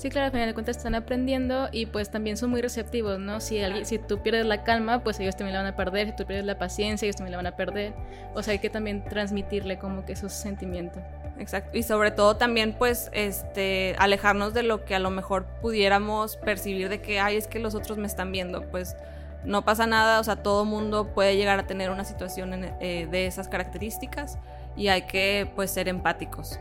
Sí, 0.00 0.08
claro, 0.08 0.24
al 0.24 0.32
final 0.32 0.46
de 0.48 0.54
cuentas 0.54 0.78
están 0.78 0.94
aprendiendo 0.94 1.68
y 1.70 1.84
pues 1.84 2.10
también 2.10 2.38
son 2.38 2.48
muy 2.48 2.62
receptivos, 2.62 3.18
¿no? 3.18 3.38
Si, 3.38 3.62
alguien, 3.62 3.84
si 3.84 3.98
tú 3.98 4.22
pierdes 4.22 4.46
la 4.46 4.64
calma, 4.64 5.04
pues 5.04 5.20
ellos 5.20 5.36
también 5.36 5.52
la 5.52 5.62
van 5.62 5.74
a 5.74 5.76
perder, 5.76 6.06
si 6.06 6.16
tú 6.16 6.24
pierdes 6.24 6.46
la 6.46 6.58
paciencia, 6.58 7.04
ellos 7.04 7.16
también 7.16 7.32
la 7.32 7.36
van 7.36 7.46
a 7.48 7.54
perder. 7.54 7.92
O 8.34 8.42
sea, 8.42 8.52
hay 8.52 8.60
que 8.60 8.70
también 8.70 9.04
transmitirle 9.04 9.78
como 9.78 10.06
que 10.06 10.14
esos 10.14 10.32
sentimientos. 10.32 11.02
Exacto, 11.38 11.76
y 11.76 11.82
sobre 11.82 12.12
todo 12.12 12.36
también 12.36 12.74
pues 12.78 13.10
este 13.12 13.94
alejarnos 13.98 14.54
de 14.54 14.62
lo 14.62 14.86
que 14.86 14.94
a 14.94 14.98
lo 15.00 15.10
mejor 15.10 15.44
pudiéramos 15.60 16.38
percibir 16.38 16.88
de 16.88 17.02
que, 17.02 17.20
ay, 17.20 17.36
es 17.36 17.46
que 17.46 17.58
los 17.58 17.74
otros 17.74 17.98
me 17.98 18.06
están 18.06 18.32
viendo, 18.32 18.62
pues 18.70 18.96
no 19.44 19.64
pasa 19.64 19.86
nada, 19.86 20.20
o 20.20 20.24
sea, 20.24 20.36
todo 20.36 20.64
mundo 20.64 21.08
puede 21.14 21.36
llegar 21.36 21.58
a 21.58 21.66
tener 21.66 21.90
una 21.90 22.04
situación 22.04 22.64
eh, 22.80 23.08
de 23.10 23.26
esas 23.26 23.48
características 23.48 24.38
y 24.76 24.88
hay 24.88 25.02
que 25.02 25.50
pues 25.54 25.70
ser 25.70 25.88
empáticos. 25.88 26.60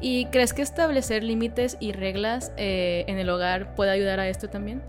¿Y 0.00 0.26
crees 0.26 0.54
que 0.54 0.62
establecer 0.62 1.22
límites 1.22 1.76
y 1.78 1.92
reglas 1.92 2.52
eh, 2.56 3.04
en 3.06 3.18
el 3.18 3.28
hogar 3.28 3.74
puede 3.74 3.90
ayudar 3.90 4.18
a 4.18 4.28
esto 4.28 4.48
también? 4.48 4.82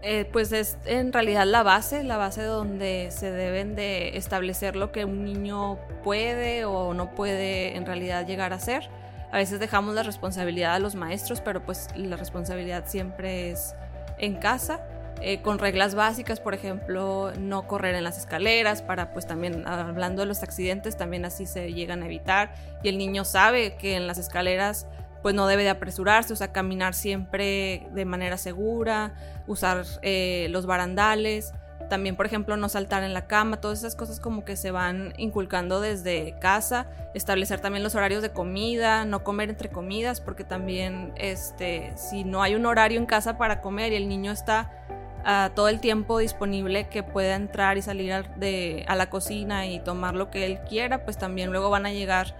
Eh, 0.00 0.28
pues 0.32 0.52
es 0.52 0.78
en 0.86 1.12
realidad 1.12 1.44
la 1.44 1.64
base, 1.64 2.04
la 2.04 2.16
base 2.16 2.44
donde 2.44 3.08
se 3.10 3.32
deben 3.32 3.74
de 3.74 4.16
establecer 4.16 4.76
lo 4.76 4.92
que 4.92 5.04
un 5.04 5.24
niño 5.24 5.78
puede 6.04 6.64
o 6.64 6.94
no 6.94 7.14
puede 7.14 7.76
en 7.76 7.84
realidad 7.84 8.26
llegar 8.26 8.52
a 8.52 8.60
ser. 8.60 8.88
A 9.32 9.36
veces 9.36 9.60
dejamos 9.60 9.94
la 9.94 10.04
responsabilidad 10.04 10.74
a 10.74 10.78
los 10.78 10.94
maestros, 10.94 11.40
pero 11.40 11.62
pues 11.64 11.88
la 11.96 12.16
responsabilidad 12.16 12.84
siempre 12.86 13.50
es 13.50 13.74
en 14.18 14.36
casa. 14.36 14.80
Eh, 15.20 15.42
con 15.42 15.58
reglas 15.58 15.94
básicas, 15.94 16.40
por 16.40 16.54
ejemplo, 16.54 17.32
no 17.38 17.66
correr 17.66 17.94
en 17.94 18.04
las 18.04 18.18
escaleras, 18.18 18.82
para 18.82 19.12
pues 19.12 19.26
también, 19.26 19.66
hablando 19.66 20.22
de 20.22 20.26
los 20.26 20.42
accidentes, 20.42 20.96
también 20.96 21.24
así 21.24 21.46
se 21.46 21.72
llegan 21.72 22.02
a 22.02 22.06
evitar. 22.06 22.54
Y 22.82 22.88
el 22.88 22.98
niño 22.98 23.24
sabe 23.24 23.76
que 23.76 23.96
en 23.96 24.06
las 24.06 24.18
escaleras 24.18 24.86
pues 25.22 25.34
no 25.34 25.46
debe 25.48 25.64
de 25.64 25.70
apresurarse, 25.70 26.32
o 26.32 26.36
sea, 26.36 26.52
caminar 26.52 26.94
siempre 26.94 27.88
de 27.92 28.04
manera 28.04 28.38
segura, 28.38 29.14
usar 29.48 29.84
eh, 30.02 30.46
los 30.50 30.66
barandales, 30.66 31.52
también 31.88 32.16
por 32.16 32.26
ejemplo 32.26 32.56
no 32.56 32.68
saltar 32.68 33.02
en 33.02 33.14
la 33.14 33.26
cama, 33.26 33.60
todas 33.60 33.78
esas 33.80 33.96
cosas 33.96 34.20
como 34.20 34.44
que 34.44 34.56
se 34.56 34.70
van 34.70 35.14
inculcando 35.16 35.80
desde 35.80 36.34
casa, 36.38 36.86
establecer 37.14 37.60
también 37.60 37.82
los 37.82 37.94
horarios 37.94 38.22
de 38.22 38.30
comida, 38.30 39.04
no 39.04 39.24
comer 39.24 39.50
entre 39.50 39.70
comidas, 39.70 40.20
porque 40.20 40.44
también 40.44 41.12
este, 41.16 41.92
si 41.96 42.24
no 42.24 42.42
hay 42.42 42.54
un 42.54 42.66
horario 42.66 42.98
en 42.98 43.06
casa 43.06 43.38
para 43.38 43.60
comer 43.60 43.92
y 43.92 43.96
el 43.96 44.08
niño 44.08 44.32
está 44.32 44.70
todo 45.54 45.68
el 45.68 45.80
tiempo 45.80 46.18
disponible 46.18 46.88
que 46.88 47.02
pueda 47.02 47.34
entrar 47.34 47.76
y 47.76 47.82
salir 47.82 48.12
a, 48.12 48.22
de, 48.22 48.84
a 48.88 48.96
la 48.96 49.10
cocina 49.10 49.66
y 49.66 49.78
tomar 49.80 50.14
lo 50.14 50.30
que 50.30 50.46
él 50.46 50.60
quiera, 50.66 51.04
pues 51.04 51.18
también 51.18 51.50
luego 51.50 51.68
van 51.68 51.84
a 51.84 51.92
llegar 51.92 52.34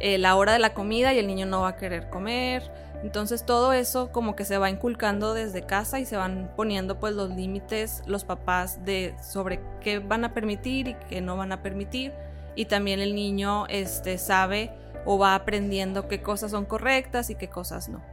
eh, 0.00 0.18
la 0.18 0.34
hora 0.34 0.52
de 0.52 0.58
la 0.58 0.74
comida 0.74 1.14
y 1.14 1.18
el 1.20 1.28
niño 1.28 1.46
no 1.46 1.60
va 1.60 1.68
a 1.68 1.76
querer 1.76 2.10
comer. 2.10 2.68
Entonces 3.04 3.46
todo 3.46 3.72
eso 3.72 4.10
como 4.10 4.34
que 4.34 4.44
se 4.44 4.58
va 4.58 4.70
inculcando 4.70 5.34
desde 5.34 5.62
casa 5.62 6.00
y 6.00 6.04
se 6.04 6.16
van 6.16 6.50
poniendo 6.56 6.98
pues 6.98 7.14
los 7.14 7.30
límites 7.30 8.02
los 8.06 8.24
papás 8.24 8.84
de 8.84 9.14
sobre 9.22 9.60
qué 9.80 9.98
van 9.98 10.24
a 10.24 10.34
permitir 10.34 10.88
y 10.88 10.94
qué 11.08 11.20
no 11.20 11.36
van 11.36 11.52
a 11.52 11.62
permitir 11.62 12.12
y 12.54 12.66
también 12.66 13.00
el 13.00 13.14
niño 13.14 13.66
este 13.68 14.18
sabe 14.18 14.72
o 15.04 15.18
va 15.18 15.34
aprendiendo 15.34 16.06
qué 16.06 16.22
cosas 16.22 16.52
son 16.52 16.64
correctas 16.64 17.30
y 17.30 17.34
qué 17.34 17.48
cosas 17.48 17.88
no. 17.88 18.11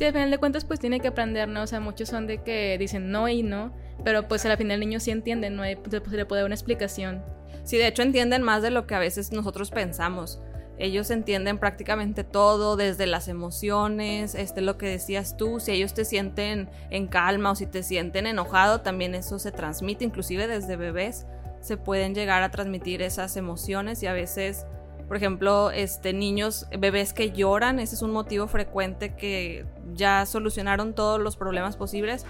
Sí, 0.00 0.06
al 0.06 0.14
final 0.14 0.30
de 0.30 0.38
cuentas 0.38 0.64
pues 0.64 0.80
tiene 0.80 0.98
que 0.98 1.08
aprender, 1.08 1.46
¿no? 1.46 1.60
O 1.60 1.66
sea, 1.66 1.78
muchos 1.78 2.08
son 2.08 2.26
de 2.26 2.42
que 2.42 2.78
dicen 2.78 3.10
no 3.10 3.28
y 3.28 3.42
no, 3.42 3.70
pero 4.02 4.28
pues 4.28 4.46
al 4.46 4.56
final 4.56 4.76
el 4.76 4.80
niño 4.80 4.98
sí 4.98 5.10
entiende, 5.10 5.50
no 5.50 5.62
hay, 5.62 5.76
pues, 5.76 6.02
se 6.08 6.16
le 6.16 6.24
puede 6.24 6.40
dar 6.40 6.46
una 6.46 6.54
explicación. 6.54 7.22
Sí, 7.64 7.76
de 7.76 7.86
hecho 7.86 8.00
entienden 8.00 8.42
más 8.42 8.62
de 8.62 8.70
lo 8.70 8.86
que 8.86 8.94
a 8.94 8.98
veces 8.98 9.30
nosotros 9.30 9.70
pensamos. 9.70 10.40
Ellos 10.78 11.10
entienden 11.10 11.58
prácticamente 11.58 12.24
todo, 12.24 12.76
desde 12.76 13.06
las 13.06 13.28
emociones, 13.28 14.34
este 14.34 14.62
lo 14.62 14.78
que 14.78 14.86
decías 14.86 15.36
tú, 15.36 15.60
si 15.60 15.72
ellos 15.72 15.92
te 15.92 16.06
sienten 16.06 16.70
en 16.88 17.06
calma 17.06 17.50
o 17.50 17.54
si 17.54 17.66
te 17.66 17.82
sienten 17.82 18.26
enojado, 18.26 18.80
también 18.80 19.14
eso 19.14 19.38
se 19.38 19.52
transmite, 19.52 20.06
inclusive 20.06 20.46
desde 20.46 20.76
bebés 20.76 21.26
se 21.60 21.76
pueden 21.76 22.14
llegar 22.14 22.42
a 22.42 22.50
transmitir 22.50 23.02
esas 23.02 23.36
emociones 23.36 24.02
y 24.02 24.06
a 24.06 24.14
veces 24.14 24.64
por 25.10 25.16
ejemplo, 25.16 25.72
este, 25.72 26.12
niños, 26.12 26.68
bebés 26.78 27.12
que 27.12 27.32
lloran, 27.32 27.80
ese 27.80 27.96
es 27.96 28.02
un 28.02 28.12
motivo 28.12 28.46
frecuente 28.46 29.16
que 29.16 29.66
ya 29.92 30.24
solucionaron 30.24 30.94
todos 30.94 31.20
los 31.20 31.36
problemas 31.36 31.76
posibles 31.76 32.24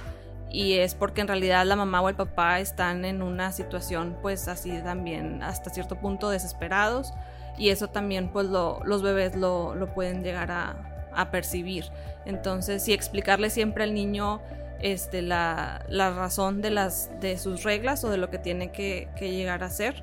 y 0.50 0.78
es 0.78 0.94
porque 0.94 1.20
en 1.20 1.28
realidad 1.28 1.66
la 1.66 1.76
mamá 1.76 2.00
o 2.00 2.08
el 2.08 2.14
papá 2.16 2.58
están 2.58 3.04
en 3.04 3.20
una 3.20 3.52
situación 3.52 4.16
pues 4.22 4.48
así 4.48 4.72
también 4.82 5.42
hasta 5.42 5.68
cierto 5.68 5.96
punto 5.96 6.30
desesperados 6.30 7.12
y 7.58 7.68
eso 7.68 7.88
también 7.88 8.28
pues 8.32 8.46
los 8.46 9.02
bebés 9.02 9.36
lo, 9.36 9.76
pueden 9.94 10.24
llegar 10.24 10.50
a, 10.50 11.10
a 11.14 11.30
percibir. 11.30 11.84
Entonces, 12.24 12.82
sí, 12.82 12.94
explicarle 12.94 13.50
siempre 13.50 13.84
al 13.84 13.92
niño 13.92 14.40
este, 14.80 15.20
la, 15.20 15.84
razón 15.90 16.62
de, 16.62 16.70
las, 16.70 17.10
de 17.20 17.36
sus 17.36 17.62
reglas 17.62 18.04
o 18.04 18.10
de 18.10 18.16
lo 18.16 18.30
que 18.30 18.38
tiene 18.38 18.72
que, 18.72 19.08
llegar 19.20 19.62
a 19.62 19.68
ser 19.68 20.02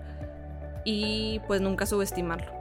y 0.86 1.42
pues 1.48 1.62
nunca 1.62 1.86
subestimarlo. 1.86 2.57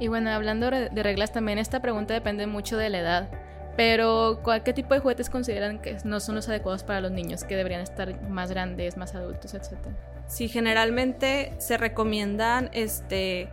Y 0.00 0.08
bueno, 0.08 0.30
hablando 0.30 0.70
de 0.70 1.02
reglas 1.02 1.32
también, 1.32 1.58
esta 1.58 1.80
pregunta 1.80 2.14
depende 2.14 2.46
mucho 2.46 2.76
de 2.76 2.90
la 2.90 2.98
edad. 2.98 3.28
Pero, 3.76 4.40
¿qué 4.64 4.72
tipo 4.72 4.94
de 4.94 5.00
juguetes 5.00 5.30
consideran 5.30 5.80
que 5.80 5.96
no 6.04 6.20
son 6.20 6.36
los 6.36 6.48
adecuados 6.48 6.84
para 6.84 7.00
los 7.00 7.10
niños, 7.10 7.42
que 7.42 7.56
deberían 7.56 7.80
estar 7.80 8.20
más 8.28 8.50
grandes, 8.50 8.96
más 8.96 9.14
adultos, 9.14 9.54
etcétera? 9.54 9.96
Sí, 10.28 10.48
generalmente 10.48 11.52
se 11.58 11.76
recomiendan, 11.76 12.70
este, 12.72 13.48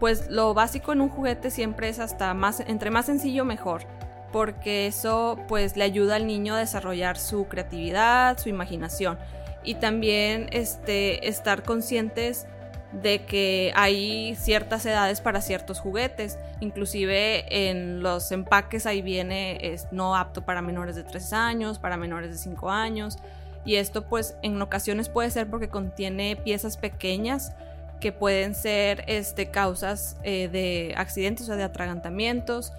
pues 0.00 0.28
lo 0.28 0.54
básico 0.54 0.92
en 0.92 1.00
un 1.00 1.08
juguete 1.08 1.50
siempre 1.50 1.88
es 1.88 2.00
hasta 2.00 2.34
más, 2.34 2.60
entre 2.60 2.90
más 2.90 3.06
sencillo 3.06 3.44
mejor 3.44 3.86
porque 4.32 4.86
eso 4.86 5.38
pues 5.48 5.76
le 5.76 5.84
ayuda 5.84 6.16
al 6.16 6.26
niño 6.26 6.54
a 6.54 6.58
desarrollar 6.58 7.18
su 7.18 7.46
creatividad, 7.46 8.38
su 8.38 8.48
imaginación 8.48 9.18
y 9.62 9.74
también 9.74 10.48
este, 10.52 11.28
estar 11.28 11.62
conscientes 11.62 12.46
de 12.92 13.24
que 13.24 13.72
hay 13.76 14.34
ciertas 14.34 14.84
edades 14.84 15.20
para 15.20 15.40
ciertos 15.40 15.78
juguetes, 15.78 16.38
inclusive 16.60 17.70
en 17.70 18.02
los 18.02 18.32
empaques 18.32 18.86
ahí 18.86 19.00
viene 19.00 19.58
es 19.72 19.86
no 19.92 20.16
apto 20.16 20.42
para 20.42 20.60
menores 20.60 20.96
de 20.96 21.04
3 21.04 21.32
años, 21.32 21.78
para 21.78 21.96
menores 21.96 22.30
de 22.30 22.38
5 22.38 22.70
años. 22.70 23.18
Y 23.64 23.76
esto 23.76 24.06
pues 24.06 24.36
en 24.42 24.60
ocasiones 24.60 25.08
puede 25.08 25.30
ser 25.30 25.48
porque 25.48 25.68
contiene 25.68 26.36
piezas 26.36 26.76
pequeñas 26.76 27.52
que 28.00 28.12
pueden 28.12 28.54
ser 28.54 29.04
este, 29.06 29.50
causas 29.50 30.16
eh, 30.22 30.48
de 30.48 30.94
accidentes 30.96 31.48
o 31.48 31.56
de 31.56 31.62
atragantamientos 31.62 32.72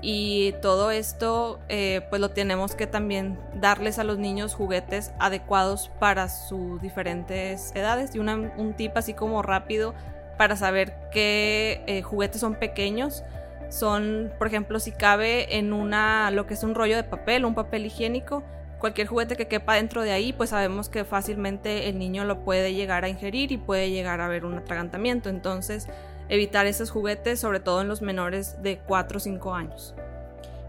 y 0.00 0.52
todo 0.62 0.90
esto 0.90 1.58
eh, 1.68 2.02
pues 2.08 2.20
lo 2.20 2.30
tenemos 2.30 2.74
que 2.74 2.86
también 2.86 3.38
darles 3.54 3.98
a 3.98 4.04
los 4.04 4.18
niños 4.18 4.54
juguetes 4.54 5.12
adecuados 5.18 5.90
para 5.98 6.28
sus 6.28 6.80
diferentes 6.80 7.74
edades. 7.74 8.14
Y 8.14 8.18
un 8.18 8.74
tip 8.76 8.96
así 8.96 9.14
como 9.14 9.42
rápido 9.42 9.94
para 10.36 10.56
saber 10.56 10.94
qué 11.10 11.82
eh, 11.86 12.02
juguetes 12.02 12.40
son 12.40 12.54
pequeños 12.54 13.24
son 13.70 14.32
por 14.38 14.46
ejemplo 14.46 14.80
si 14.80 14.92
cabe 14.92 15.58
en 15.58 15.74
una 15.74 16.30
lo 16.30 16.46
que 16.46 16.54
es 16.54 16.62
un 16.62 16.74
rollo 16.74 16.96
de 16.96 17.04
papel 17.04 17.44
un 17.44 17.54
papel 17.54 17.84
higiénico 17.84 18.42
cualquier 18.78 19.06
juguete 19.06 19.36
que 19.36 19.46
quepa 19.46 19.74
dentro 19.74 20.02
de 20.02 20.12
ahí 20.12 20.32
pues 20.32 20.50
sabemos 20.50 20.88
que 20.88 21.04
fácilmente 21.04 21.88
el 21.88 21.98
niño 21.98 22.24
lo 22.24 22.44
puede 22.44 22.74
llegar 22.74 23.04
a 23.04 23.08
ingerir 23.08 23.52
y 23.52 23.58
puede 23.58 23.90
llegar 23.90 24.20
a 24.20 24.26
haber 24.26 24.44
un 24.44 24.56
atragantamiento. 24.56 25.28
Entonces 25.28 25.88
evitar 26.28 26.66
esos 26.66 26.90
juguetes, 26.90 27.40
sobre 27.40 27.60
todo 27.60 27.80
en 27.80 27.88
los 27.88 28.02
menores 28.02 28.62
de 28.62 28.78
4 28.78 29.16
o 29.16 29.20
5 29.20 29.54
años. 29.54 29.94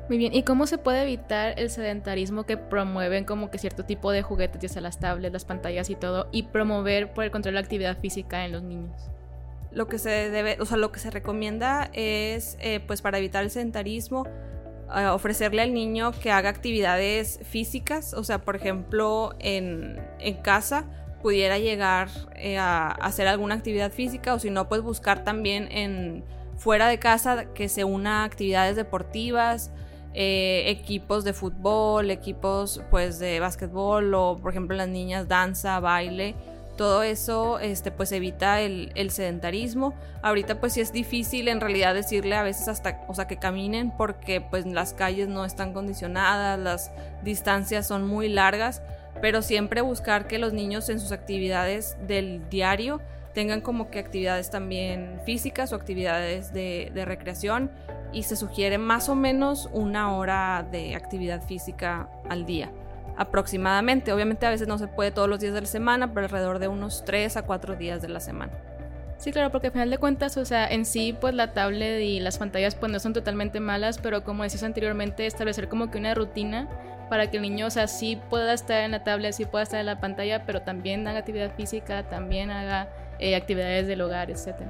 Muy 0.10 0.18
bien, 0.18 0.34
¿y 0.34 0.42
cómo 0.42 0.66
se 0.66 0.80
puede 0.80 1.04
evitar 1.04 1.54
el 1.60 1.70
sedentarismo 1.70 2.44
que 2.44 2.58
promueven 2.58 3.26
como 3.26 3.52
que 3.52 3.60
cierto 3.60 3.86
tipo 3.86 4.12
de 4.12 4.24
juguetes, 4.24 4.60
ya 4.60 4.68
sea 4.68 4.82
las 4.82 5.00
tablets, 5.00 5.32
las 5.32 5.46
pantallas 5.46 5.92
y 5.92 5.96
todo, 5.96 6.30
y 6.32 6.44
promover 6.44 7.14
por 7.14 7.26
el 7.26 7.32
control 7.32 7.54
la 7.54 7.62
actividad 7.62 7.96
física 8.00 8.44
en 8.44 8.52
los 8.52 8.64
niños? 8.64 9.12
Lo 9.72 9.88
que 9.88 10.00
se 10.00 10.32
debe, 10.32 10.58
o 10.60 10.66
sea, 10.66 10.78
lo 10.78 10.92
que 10.92 11.00
se 11.00 11.12
recomienda 11.12 11.92
es, 11.94 12.58
eh, 12.60 12.80
pues 12.80 13.04
para 13.04 13.20
evitar 13.20 13.44
el 13.44 13.52
sedentarismo, 13.52 14.26
eh, 14.96 15.06
ofrecerle 15.06 15.62
al 15.62 15.76
niño 15.76 16.12
que 16.12 16.32
haga 16.32 16.50
actividades 16.50 17.40
físicas, 17.44 18.16
o 18.16 18.24
sea, 18.24 18.40
por 18.40 18.56
ejemplo, 18.56 19.36
en, 19.38 20.02
en 20.18 20.38
casa, 20.38 20.86
pudiera 21.22 21.58
llegar 21.58 22.10
eh, 22.36 22.58
a 22.58 22.88
hacer 22.88 23.28
alguna 23.28 23.56
actividad 23.56 23.92
física 23.92 24.34
o 24.34 24.40
si 24.40 24.50
no, 24.50 24.68
pues 24.70 24.82
buscar 24.82 25.24
también 25.24 25.68
en 25.72 26.24
fuera 26.58 26.88
de 26.88 27.00
casa 27.00 27.46
que 27.54 27.70
se 27.70 27.84
una 27.84 28.24
actividades 28.24 28.76
deportivas, 28.76 29.72
eh, 30.14 30.64
equipos 30.68 31.24
de 31.24 31.34
fútbol, 31.34 32.12
equipos 32.12 32.82
pues 32.90 33.20
de 33.20 33.40
básquetbol 33.40 34.14
o 34.14 34.38
por 34.42 34.52
ejemplo 34.52 34.76
las 34.76 34.90
niñas 34.90 35.28
danza, 35.28 35.80
baile. 35.80 36.36
Todo 36.78 37.04
eso 37.04 37.60
este, 37.60 37.92
pues 37.92 38.12
evita 38.14 38.62
el, 38.62 39.12
sedentarismo. 39.12 39.94
Ahorita 40.22 40.62
pues 40.62 40.74
sí 40.74 40.82
es 40.82 40.94
difícil 40.94 41.50
en 41.50 41.60
realidad 41.60 41.94
decirle 41.94 42.36
a 42.36 42.44
veces 42.44 42.70
hasta, 42.70 43.02
o 43.10 43.14
sea, 43.14 43.28
que 43.28 43.36
caminen 43.38 43.92
porque 43.92 44.40
pues 44.40 44.66
las 44.66 44.94
calles 44.94 45.28
no 45.28 45.44
están 45.44 45.74
condicionadas, 45.74 46.58
las 46.58 46.92
distancias 47.22 47.86
son 47.86 48.08
muy 48.08 48.30
largas 48.30 48.82
pero 49.22 49.42
siempre 49.42 49.82
buscar 49.82 50.28
que 50.28 50.40
los 50.40 50.54
niños 50.54 50.90
en 50.90 51.00
sus 51.00 51.12
actividades 51.12 51.98
del 52.08 52.48
diario 52.50 53.02
tengan 53.34 53.62
como 53.62 53.90
que 53.90 54.00
actividades 54.00 54.50
también 54.50 55.22
físicas 55.26 55.72
o 55.72 55.76
actividades 55.76 56.54
de, 56.54 56.92
recreación 57.06 57.72
y 58.12 58.24
se 58.24 58.36
sugiere 58.36 58.78
más 58.78 59.08
o 59.08 59.16
menos 59.16 59.70
una 59.72 60.16
hora 60.16 60.68
de 60.72 60.96
actividad 60.96 61.44
física 61.44 62.10
al 62.28 62.46
día 62.46 62.72
aproximadamente. 63.18 64.14
Obviamente 64.14 64.46
a 64.46 64.50
veces 64.50 64.68
no 64.68 64.78
se 64.78 64.88
puede 64.88 65.12
todos 65.12 65.28
los 65.28 65.40
días 65.40 65.54
de 65.54 65.62
la 65.62 65.68
semana, 65.68 66.14
pero 66.14 66.26
alrededor 66.26 66.60
de 66.60 66.70
unos 66.70 67.04
3 67.06 67.38
a 67.38 67.42
4 67.44 67.76
días 67.76 68.02
de 68.02 68.08
la 68.08 68.22
semana. 68.22 68.54
Sí, 69.18 69.34
claro, 69.34 69.52
porque 69.52 69.68
al 69.68 69.74
final 69.74 69.90
de 69.90 69.98
cuentas, 69.98 70.38
o 70.38 70.46
sea, 70.46 70.66
en 70.66 70.86
sí, 70.86 71.14
pues 71.20 71.34
la 71.34 71.52
tablet 71.52 72.02
y 72.02 72.22
las 72.22 72.38
pantallas 72.38 72.76
pues 72.76 72.90
no 72.90 73.00
son 73.00 73.12
totalmente 73.12 73.60
malas, 73.60 73.98
pero 73.98 74.24
como 74.24 74.44
decías 74.44 74.64
anteriormente, 74.64 75.26
establecer 75.26 75.68
como 75.68 75.92
que 75.92 75.98
una 75.98 76.16
rutina 76.16 76.70
para 77.10 77.30
que 77.30 77.38
el 77.38 77.44
niño, 77.44 77.68
o 77.68 77.70
sea, 77.70 77.88
sí 77.88 78.20
pueda 78.30 78.54
estar 78.54 78.84
en 78.84 78.92
la 78.92 79.04
tablet, 79.04 79.34
sí 79.34 79.46
pueda 79.46 79.64
estar 79.64 79.80
en 79.80 79.88
la 79.88 80.00
pantalla, 80.00 80.46
pero 80.46 80.62
también 80.62 81.08
haga 81.08 81.20
actividad 81.20 81.52
física, 81.56 82.04
también 82.04 82.52
haga 82.52 82.88
eh, 83.20 83.36
actividades 83.36 83.88
del 83.88 84.02
hogar, 84.02 84.30
etc. 84.30 84.62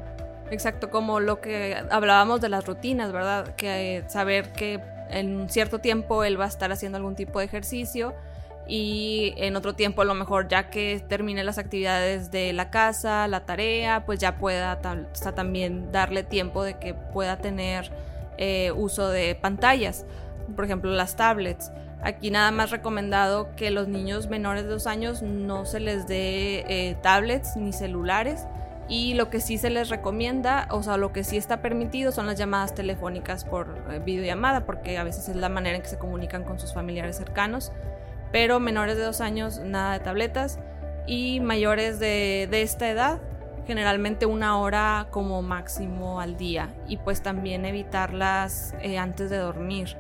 Exacto, 0.52 0.90
como 0.90 1.20
lo 1.20 1.42
que 1.42 1.78
hablábamos 1.92 2.42
de 2.42 2.50
las 2.50 2.66
rutinas, 2.66 3.12
¿verdad? 3.12 3.56
Que 3.56 3.98
eh, 3.98 4.04
saber 4.08 4.52
que 4.54 4.80
en 5.10 5.50
cierto 5.50 5.80
tiempo 5.80 6.24
él 6.24 6.40
va 6.40 6.46
a 6.46 6.48
estar 6.48 6.72
haciendo 6.72 6.98
algún 6.98 7.16
tipo 7.16 7.40
de 7.40 7.46
ejercicio 7.46 8.16
y 8.68 9.34
en 9.38 9.56
otro 9.56 9.74
tiempo 9.74 10.04
a 10.04 10.06
lo 10.06 10.14
mejor 10.14 10.48
ya 10.48 10.70
que 10.70 11.04
termine 11.08 11.44
las 11.44 11.58
actividades 11.58 12.30
de 12.30 12.54
la 12.54 12.70
casa, 12.70 13.28
la 13.28 13.42
tarea, 13.42 14.06
pues 14.06 14.20
ya 14.20 14.38
pueda 14.38 14.80
también 15.36 15.92
darle 15.92 16.24
tiempo 16.24 16.64
de 16.64 16.78
que 16.78 16.94
pueda 16.94 17.38
tener 17.38 17.92
eh, 18.38 18.72
uso 18.76 19.10
de 19.10 19.36
pantallas, 19.36 20.06
por 20.56 20.66
ejemplo 20.66 20.92
las 20.92 21.16
tablets. 21.16 21.72
Aquí 22.02 22.32
nada 22.32 22.52
más 22.52 22.72
recomendado 22.72 23.54
que 23.58 23.72
los 23.72 23.90
niños 23.90 24.30
menores 24.30 24.64
de 24.64 24.70
dos 24.70 24.88
años 24.88 25.22
no 25.22 25.66
se 25.66 25.82
les 25.82 26.08
dé 26.08 26.66
eh, 26.70 26.98
tablets 27.02 27.58
ni 27.58 27.74
celulares. 27.74 28.48
Y 28.88 29.14
lo 29.14 29.30
que 29.30 29.40
sí 29.40 29.58
se 29.58 29.70
les 29.70 29.90
recomienda, 29.90 30.68
o 30.72 30.82
sea, 30.82 30.98
lo 30.98 31.12
que 31.12 31.24
sí 31.24 31.38
está 31.38 31.62
permitido 31.62 32.12
son 32.12 32.26
las 32.26 32.40
llamadas 32.40 32.74
telefónicas 32.74 33.46
por 33.46 33.86
eh, 33.92 34.00
videollamada, 34.00 34.66
porque 34.66 34.98
a 34.98 35.04
veces 35.04 35.30
es 35.30 35.36
la 35.36 35.50
manera 35.50 35.76
en 35.76 35.84
que 35.84 35.90
se 35.90 36.00
comunican 36.00 36.44
con 36.44 36.58
sus 36.58 36.74
familiares 36.74 37.18
cercanos. 37.18 37.72
Pero 38.32 38.60
menores 38.60 38.96
de 38.96 39.04
dos 39.04 39.22
años, 39.22 39.60
nada 39.60 39.94
de 39.94 40.00
tabletas. 40.00 40.58
Y 41.06 41.40
mayores 41.40 42.00
de, 42.00 42.48
esta 42.52 42.90
edad, 42.90 43.20
generalmente 43.68 44.26
una 44.26 44.58
hora 44.58 45.08
como 45.12 45.42
máximo 45.42 46.22
al 46.22 46.38
día. 46.38 46.70
Y 46.88 46.98
pues 46.98 47.22
también 47.22 47.66
evitarlas 47.66 48.74
eh, 48.82 48.98
antes 48.98 49.30
de 49.30 49.38
dormir 49.38 49.98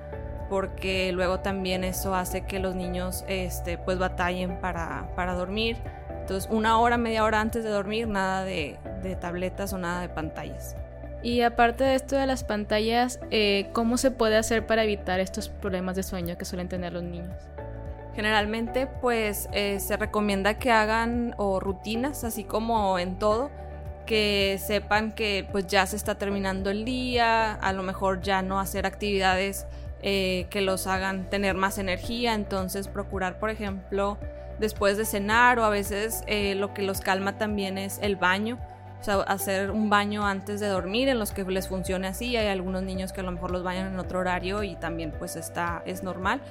porque 0.49 1.12
luego 1.12 1.39
también 1.39 1.83
eso 1.83 2.15
hace 2.15 2.41
que 2.41 2.59
los 2.59 2.75
niños 2.75 3.23
este, 3.27 3.77
pues 3.77 3.99
batallen 3.99 4.59
para, 4.59 5.33
dormir. 5.35 5.77
Entonces 6.21 6.49
una 6.51 6.79
hora, 6.79 6.97
media 6.97 7.23
hora 7.23 7.39
antes 7.39 7.63
de 7.63 7.69
dormir, 7.69 8.07
nada 8.07 8.43
de, 8.43 8.77
tabletas 9.21 9.73
o 9.73 9.77
nada 9.77 10.01
de 10.01 10.09
pantallas. 10.09 10.75
Y 11.21 11.41
aparte 11.41 11.83
de 11.83 11.95
esto 11.95 12.15
de 12.15 12.25
las 12.25 12.43
pantallas, 12.43 13.19
eh, 13.29 13.69
¿cómo 13.73 13.97
se 13.97 14.09
puede 14.09 14.38
hacer 14.38 14.65
para 14.65 14.83
evitar 14.83 15.19
estos 15.19 15.49
problemas 15.49 15.95
de 15.95 16.03
sueño 16.03 16.38
que 16.38 16.45
suelen 16.45 16.69
tener 16.69 16.93
los 16.93 17.03
niños? 17.03 17.35
Generalmente 18.15 18.88
pues 18.88 19.49
eh, 19.53 19.79
se 19.79 19.97
recomienda 19.97 20.55
que 20.55 20.71
hagan 20.71 21.35
o 21.38 21.59
rutinas, 21.59 22.23
así 22.23 22.43
como 22.43 22.99
en 22.99 23.19
todo, 23.19 23.51
que 24.05 24.59
sepan 24.65 25.12
que 25.12 25.47
pues 25.51 25.67
ya 25.67 25.85
se 25.85 25.95
está 25.95 26.15
terminando 26.15 26.69
el 26.69 26.83
día, 26.83 27.53
a 27.53 27.73
lo 27.73 27.83
mejor 27.83 28.21
ya 28.21 28.41
no 28.41 28.59
hacer 28.59 28.85
actividades 28.85 29.67
eh, 30.01 30.47
que 30.49 30.62
los 30.62 30.88
hagan 30.88 31.29
tener 31.29 31.55
más 31.55 31.77
energía, 31.77 32.33
entonces 32.33 32.88
procurar, 32.88 33.38
por 33.38 33.49
ejemplo, 33.49 34.17
después 34.57 34.97
de 34.97 35.03
cenar 35.03 35.59
o 35.59 35.65
a 35.65 35.69
veces 35.69 36.23
eh, 36.25 36.55
lo 36.55 36.73
que 36.73 36.83
los 36.83 37.01
calma 37.01 37.38
también 37.38 37.77
es 37.77 37.99
el 38.01 38.15
baño, 38.15 38.57
o 39.01 39.03
sea, 39.03 39.15
hacer 39.21 39.71
un 39.71 39.89
baño 39.89 40.25
antes 40.25 40.62
de 40.62 40.67
dormir 40.67 41.09
en 41.09 41.19
los 41.19 41.31
que 41.31 41.43
les 41.43 41.67
funcione 41.67 42.07
así, 42.07 42.38
hay 42.38 42.47
algunos 42.47 42.83
niños 42.83 43.12
que 43.12 43.19
a 43.19 43.23
lo 43.23 43.31
mejor 43.33 43.51
los 43.51 43.62
bañan 43.62 43.93
en 43.93 43.99
otro 43.99 44.19
horario 44.19 44.63
y 44.63 44.75
también 44.75 45.12
pues 45.17 45.35
está, 45.35 45.83
es 45.85 46.01
normal. 46.01 46.41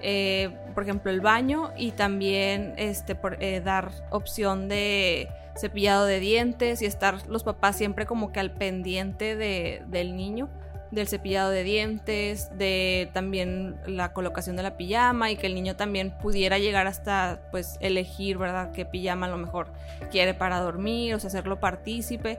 Eh, 0.00 0.50
por 0.74 0.82
ejemplo, 0.82 1.10
el 1.10 1.20
baño 1.20 1.70
y 1.76 1.92
también 1.92 2.74
este, 2.76 3.14
por, 3.14 3.38
dar 3.64 3.92
opción 4.10 4.68
de 4.68 5.28
cepillado 5.56 6.06
de 6.06 6.20
dientes 6.20 6.82
y 6.82 6.86
estar 6.86 7.26
los 7.28 7.44
papás 7.44 7.76
siempre 7.76 8.04
como 8.04 8.32
que 8.32 8.40
al 8.40 8.50
pendiente 8.50 9.36
de, 9.36 9.82
del 9.86 10.16
niño 10.16 10.50
del 10.90 11.08
cepillado 11.08 11.50
de 11.50 11.64
dientes, 11.64 12.56
de 12.56 13.10
también 13.12 13.76
la 13.86 14.12
colocación 14.12 14.56
de 14.56 14.62
la 14.62 14.76
pijama 14.76 15.30
y 15.30 15.36
que 15.36 15.46
el 15.46 15.54
niño 15.54 15.76
también 15.76 16.12
pudiera 16.22 16.58
llegar 16.58 16.86
hasta 16.86 17.40
pues 17.50 17.76
elegir, 17.80 18.38
¿verdad?, 18.38 18.70
qué 18.72 18.84
pijama 18.84 19.26
a 19.26 19.30
lo 19.30 19.36
mejor 19.36 19.68
quiere 20.10 20.34
para 20.34 20.60
dormir, 20.60 21.14
o 21.14 21.20
sea, 21.20 21.28
hacerlo 21.28 21.60
partícipe. 21.60 22.38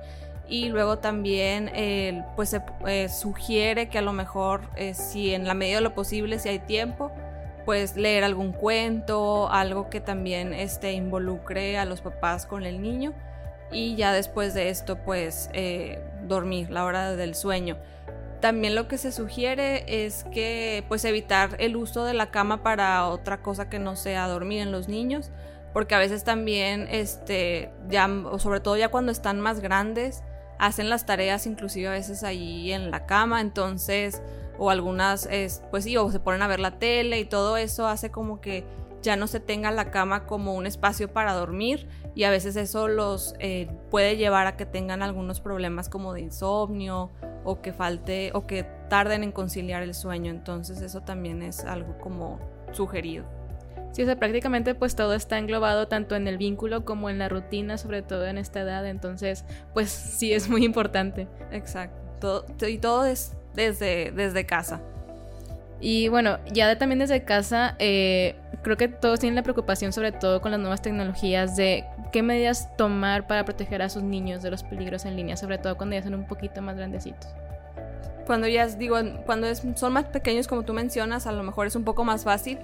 Y 0.50 0.70
luego 0.70 1.00
también 1.00 1.72
pues 2.38 2.50
se 2.50 2.62
eh, 2.86 3.10
sugiere 3.10 3.90
que 3.90 3.98
a 3.98 4.02
lo 4.02 4.14
mejor 4.14 4.62
eh, 4.78 4.94
si 4.94 5.34
en 5.34 5.46
la 5.46 5.54
medida 5.54 5.76
de 5.78 5.82
lo 5.82 5.94
posible, 5.94 6.40
si 6.40 6.48
hay 6.48 6.60
tiempo, 6.60 7.12
pues 7.66 7.98
leer 7.98 8.24
algún 8.24 8.54
cuento, 8.54 9.50
algo 9.52 9.90
que 9.90 10.00
también 10.00 10.54
este, 10.54 10.94
involucre 10.94 11.78
a 11.78 11.84
los 11.84 12.00
papás 12.00 12.46
con 12.46 12.66
el 12.66 12.82
niño 12.82 13.14
y 13.72 13.96
ya 13.96 14.14
después 14.14 14.54
de 14.54 14.70
esto 14.70 14.98
pues 14.98 15.50
eh, 15.54 16.02
dormir, 16.28 16.70
la 16.70 16.86
hora 16.86 17.16
del 17.16 17.36
sueño. 17.36 17.78
También 18.40 18.76
lo 18.76 18.88
que 18.88 18.98
se 19.00 19.12
sugiere 19.12 20.06
es 20.06 20.24
que 20.26 20.84
pues 20.88 21.04
evitar 21.06 21.56
el 21.60 21.76
uso 21.76 22.06
de 22.06 22.14
la 22.14 22.30
cama 22.30 22.62
para 22.62 23.08
otra 23.08 23.42
cosa 23.42 23.68
que 23.70 23.80
no 23.80 23.96
sea 23.96 24.28
dormir 24.28 24.62
en 24.62 24.72
los 24.72 24.88
niños, 24.88 25.32
porque 25.74 25.96
a 25.96 26.00
veces 26.00 26.24
también 26.24 26.88
este 26.92 27.72
ya 27.90 28.08
sobre 28.38 28.60
todo 28.60 28.78
ya 28.78 28.90
cuando 28.90 29.12
están 29.12 29.40
más 29.40 29.60
grandes 29.60 30.24
hacen 30.60 30.90
las 30.90 31.06
tareas 31.06 31.48
inclusive 31.48 31.88
a 31.88 31.92
veces 31.92 32.24
ahí 32.24 32.72
en 32.72 32.92
la 32.92 33.06
cama, 33.06 33.42
entonces 33.42 34.22
o 34.60 34.70
algunas 34.70 35.28
pues 35.72 35.84
sí 35.84 35.98
o 35.98 36.12
se 36.12 36.20
ponen 36.20 36.42
a 36.42 36.48
ver 36.48 36.60
la 36.60 36.78
tele 36.80 37.20
y 37.20 37.26
todo 37.26 37.58
eso 37.58 37.88
hace 37.88 38.12
como 38.12 38.40
que 38.40 38.66
ya 39.08 39.16
no 39.16 39.28
se 39.28 39.40
tenga 39.40 39.72
la 39.72 39.90
cama 39.90 40.26
como 40.26 40.54
un 40.56 40.68
espacio 40.68 41.08
para 41.08 41.32
dormir 41.32 41.88
y 42.14 42.26
a 42.26 42.30
veces 42.30 42.58
eso 42.58 42.90
los 42.90 43.36
eh, 43.40 43.70
puede 43.90 44.18
llevar 44.18 44.48
a 44.48 44.58
que 44.58 44.66
tengan 44.66 45.02
algunos 45.02 45.40
problemas 45.40 45.88
como 45.88 46.14
de 46.14 46.20
insomnio 46.20 47.14
o 47.46 47.62
que 47.62 47.72
falte 47.72 48.32
o 48.34 48.46
que 48.46 48.64
tarden 48.90 49.24
en 49.24 49.32
conciliar 49.32 49.82
el 49.82 49.94
sueño. 49.94 50.30
Entonces 50.30 50.82
eso 50.82 51.04
también 51.04 51.42
es 51.42 51.64
algo 51.64 51.98
como 52.00 52.42
sugerido. 52.74 53.24
Sí, 53.94 54.02
o 54.02 54.06
sea, 54.06 54.20
prácticamente 54.20 54.76
pues 54.76 54.98
todo 54.98 55.14
está 55.14 55.38
englobado 55.38 55.88
tanto 55.88 56.18
en 56.18 56.28
el 56.28 56.38
vínculo 56.38 56.84
como 56.84 57.10
en 57.10 57.18
la 57.18 57.30
rutina, 57.30 57.78
sobre 57.78 58.02
todo 58.02 58.28
en 58.28 58.38
esta 58.38 58.60
edad, 58.60 58.86
entonces 58.86 59.46
pues 59.74 59.90
sí 59.90 60.34
es 60.34 60.50
muy 60.50 60.66
importante. 60.66 61.30
Exacto, 61.54 62.46
y 62.68 62.78
todo 62.80 63.06
es 63.06 63.38
desde, 63.56 64.12
desde 64.12 64.46
casa. 64.46 64.82
Y 65.80 66.08
bueno, 66.08 66.40
ya 66.52 66.78
también 66.78 67.00
desde 67.00 67.24
casa, 67.24 67.76
eh, 67.78 68.36
creo 68.64 68.78
que 68.78 68.88
todos 68.88 69.20
tienen 69.20 69.36
la 69.36 69.44
preocupación, 69.44 69.94
sobre 69.94 70.12
todo 70.12 70.42
con 70.42 70.52
las 70.52 70.60
nuevas 70.60 70.82
tecnologías, 70.82 71.56
de 71.56 71.86
qué 72.12 72.24
medidas 72.24 72.76
tomar 72.78 73.28
para 73.28 73.46
proteger 73.46 73.82
a 73.82 73.90
sus 73.90 74.02
niños 74.04 74.42
de 74.42 74.50
los 74.50 74.64
peligros 74.64 75.06
en 75.06 75.16
línea, 75.16 75.38
sobre 75.38 75.58
todo 75.58 75.78
cuando 75.78 75.96
ya 75.96 76.04
son 76.04 76.16
un 76.16 76.26
poquito 76.26 76.62
más 76.62 76.76
grandecitos. 76.78 77.30
Cuando 78.26 78.48
ya 78.48 78.68
digo, 78.68 78.98
cuando 79.26 79.48
son 79.56 79.94
más 79.94 80.06
pequeños, 80.06 80.48
como 80.48 80.64
tú 80.64 80.74
mencionas, 80.74 81.28
a 81.28 81.32
lo 81.32 81.44
mejor 81.44 81.68
es 81.68 81.76
un 81.76 81.84
poco 81.84 82.04
más 82.04 82.24
fácil. 82.24 82.58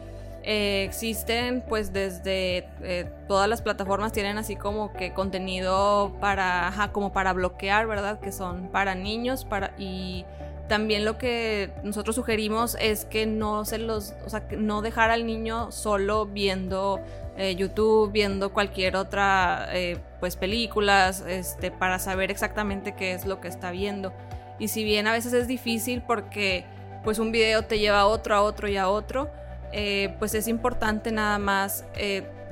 Eh, 0.46 0.84
existen, 0.84 1.64
pues 1.70 1.94
desde 1.94 2.68
eh, 2.82 3.10
todas 3.30 3.48
las 3.48 3.62
plataformas 3.62 4.12
tienen 4.12 4.38
así 4.38 4.58
como 4.58 4.92
que 4.92 5.14
contenido 5.14 6.18
para, 6.20 6.90
como 6.92 7.14
para 7.14 7.32
bloquear, 7.32 7.88
¿verdad? 7.88 8.20
Que 8.20 8.34
son 8.34 8.68
para 8.68 8.94
niños, 8.94 9.46
para 9.46 9.74
y 9.78 10.26
también 10.68 11.04
lo 11.04 11.18
que 11.18 11.72
nosotros 11.84 12.16
sugerimos 12.16 12.78
es 12.80 13.06
que 13.06 13.26
no 13.26 13.66
se 13.66 13.78
los, 13.78 14.14
o 14.26 14.30
sea, 14.30 14.44
no 14.58 14.82
dejar 14.82 15.12
al 15.12 15.26
niño 15.26 15.72
solo 15.72 16.26
viendo 16.26 17.02
eh, 17.38 17.56
YouTube, 17.56 18.12
viendo 18.12 18.54
cualquier 18.54 18.96
otra, 18.96 19.68
eh, 19.74 19.98
pues 20.20 20.36
películas, 20.36 21.24
este, 21.28 21.72
para 21.72 22.00
saber 22.00 22.32
exactamente 22.32 22.94
qué 22.96 23.14
es 23.14 23.26
lo 23.26 23.42
que 23.42 23.50
está 23.50 23.72
viendo. 23.72 24.14
Y 24.58 24.70
si 24.70 24.84
bien 24.84 25.08
a 25.08 25.12
veces 25.12 25.34
es 25.34 25.48
difícil 25.48 26.02
porque, 26.02 26.64
pues 27.04 27.20
un 27.20 27.32
video 27.32 27.64
te 27.64 27.80
lleva 27.80 28.02
a 28.02 28.06
otro, 28.06 28.36
a 28.36 28.42
otro 28.42 28.70
y 28.70 28.78
a 28.78 28.88
otro, 28.88 29.30
eh, 29.74 30.16
pues 30.20 30.34
es 30.34 30.48
importante 30.48 31.12
nada 31.12 31.40
más 31.40 31.86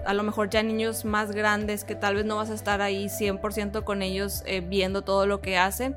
a 0.04 0.16
lo 0.16 0.24
mejor 0.24 0.50
ya 0.50 0.64
niños 0.64 1.06
más 1.06 1.32
grandes 1.32 1.84
que 1.84 1.94
tal 1.94 2.16
vez 2.16 2.26
no 2.26 2.38
vas 2.38 2.50
a 2.50 2.56
estar 2.56 2.82
ahí 2.82 3.06
100% 3.06 3.84
con 3.84 4.02
ellos 4.02 4.44
viendo 4.68 5.04
todo 5.04 5.28
lo 5.28 5.42
que 5.42 5.60
hacen, 5.60 5.96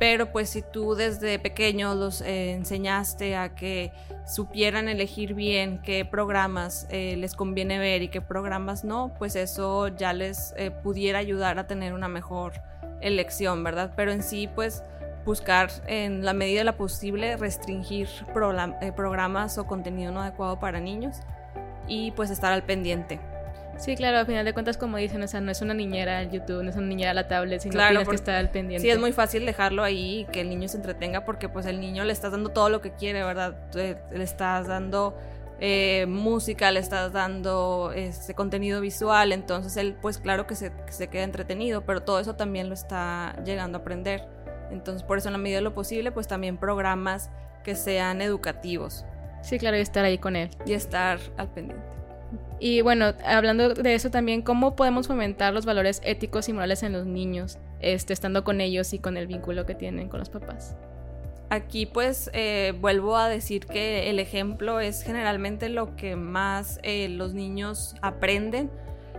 pero 0.00 0.32
pues 0.32 0.48
si 0.48 0.62
tú 0.62 0.94
desde 0.94 1.38
pequeños 1.38 1.94
los 1.94 2.22
eh, 2.22 2.52
enseñaste 2.52 3.36
a 3.36 3.54
que 3.54 3.92
supieran 4.26 4.88
elegir 4.88 5.34
bien 5.34 5.82
qué 5.82 6.06
programas 6.06 6.86
eh, 6.88 7.16
les 7.18 7.34
conviene 7.34 7.78
ver 7.78 8.00
y 8.00 8.08
qué 8.08 8.22
programas 8.22 8.82
no, 8.82 9.12
pues 9.18 9.36
eso 9.36 9.88
ya 9.88 10.14
les 10.14 10.54
eh, 10.56 10.70
pudiera 10.70 11.18
ayudar 11.18 11.58
a 11.58 11.66
tener 11.66 11.92
una 11.92 12.08
mejor 12.08 12.54
elección, 13.02 13.62
¿verdad? 13.62 13.92
Pero 13.94 14.10
en 14.10 14.22
sí, 14.22 14.48
pues 14.54 14.82
buscar 15.26 15.70
en 15.86 16.24
la 16.24 16.32
medida 16.32 16.60
de 16.60 16.64
la 16.64 16.78
posible 16.78 17.36
restringir 17.36 18.08
programas 18.32 19.58
o 19.58 19.66
contenido 19.66 20.12
no 20.12 20.22
adecuado 20.22 20.58
para 20.58 20.80
niños 20.80 21.18
y 21.86 22.12
pues 22.12 22.30
estar 22.30 22.54
al 22.54 22.62
pendiente. 22.62 23.20
Sí, 23.80 23.96
claro, 23.96 24.18
al 24.18 24.26
final 24.26 24.44
de 24.44 24.52
cuentas, 24.52 24.76
como 24.76 24.98
dicen, 24.98 25.22
o 25.22 25.26
sea, 25.26 25.40
no 25.40 25.50
es 25.50 25.62
una 25.62 25.72
niñera 25.72 26.20
el 26.20 26.30
YouTube, 26.30 26.62
no 26.62 26.68
es 26.68 26.76
una 26.76 26.86
niñera 26.86 27.14
la 27.14 27.28
tablet, 27.28 27.62
sino 27.62 27.74
tienes 27.74 28.08
que 28.08 28.14
estar 28.14 28.34
al 28.34 28.50
pendiente. 28.50 28.82
Sí, 28.82 28.90
es 28.90 28.98
muy 28.98 29.12
fácil 29.12 29.46
dejarlo 29.46 29.82
ahí 29.82 30.20
y 30.20 30.24
que 30.26 30.42
el 30.42 30.50
niño 30.50 30.68
se 30.68 30.76
entretenga 30.76 31.24
porque 31.24 31.48
pues 31.48 31.64
el 31.64 31.80
niño 31.80 32.04
le 32.04 32.12
estás 32.12 32.32
dando 32.32 32.50
todo 32.50 32.68
lo 32.68 32.82
que 32.82 32.92
quiere, 32.92 33.24
¿verdad? 33.24 33.56
Le 33.74 34.22
estás 34.22 34.66
dando 34.66 35.16
eh, 35.60 36.04
música, 36.06 36.70
le 36.70 36.80
estás 36.80 37.12
dando 37.12 37.92
este 37.94 38.34
contenido 38.34 38.82
visual, 38.82 39.32
entonces 39.32 39.78
él 39.78 39.96
pues 40.00 40.18
claro 40.18 40.46
que 40.46 40.56
se, 40.56 40.72
que 40.84 40.92
se 40.92 41.08
queda 41.08 41.22
entretenido, 41.22 41.86
pero 41.86 42.02
todo 42.02 42.20
eso 42.20 42.36
también 42.36 42.68
lo 42.68 42.74
está 42.74 43.34
llegando 43.46 43.78
a 43.78 43.80
aprender. 43.80 44.28
Entonces 44.70 45.02
por 45.02 45.16
eso 45.16 45.28
en 45.28 45.32
la 45.32 45.38
medida 45.38 45.56
de 45.56 45.62
lo 45.62 45.74
posible 45.74 46.12
pues 46.12 46.28
también 46.28 46.58
programas 46.58 47.30
que 47.64 47.74
sean 47.74 48.20
educativos. 48.20 49.06
Sí, 49.40 49.58
claro, 49.58 49.78
y 49.78 49.80
estar 49.80 50.04
ahí 50.04 50.18
con 50.18 50.36
él. 50.36 50.50
Y 50.66 50.74
estar 50.74 51.18
al 51.38 51.48
pendiente. 51.48 51.99
Y 52.60 52.82
bueno, 52.82 53.14
hablando 53.24 53.70
de 53.72 53.94
eso 53.94 54.10
también, 54.10 54.42
¿cómo 54.42 54.76
podemos 54.76 55.06
fomentar 55.06 55.54
los 55.54 55.64
valores 55.64 56.02
éticos 56.04 56.46
y 56.50 56.52
morales 56.52 56.82
en 56.82 56.92
los 56.92 57.06
niños, 57.06 57.58
este, 57.80 58.12
estando 58.12 58.44
con 58.44 58.60
ellos 58.60 58.92
y 58.92 58.98
con 58.98 59.16
el 59.16 59.26
vínculo 59.26 59.64
que 59.64 59.74
tienen 59.74 60.10
con 60.10 60.20
los 60.20 60.28
papás? 60.28 60.76
Aquí 61.48 61.86
pues 61.86 62.30
eh, 62.34 62.74
vuelvo 62.78 63.16
a 63.16 63.28
decir 63.28 63.64
que 63.64 64.10
el 64.10 64.18
ejemplo 64.18 64.78
es 64.78 65.02
generalmente 65.02 65.70
lo 65.70 65.96
que 65.96 66.16
más 66.16 66.78
eh, 66.82 67.08
los 67.08 67.32
niños 67.32 67.96
aprenden. 68.02 68.70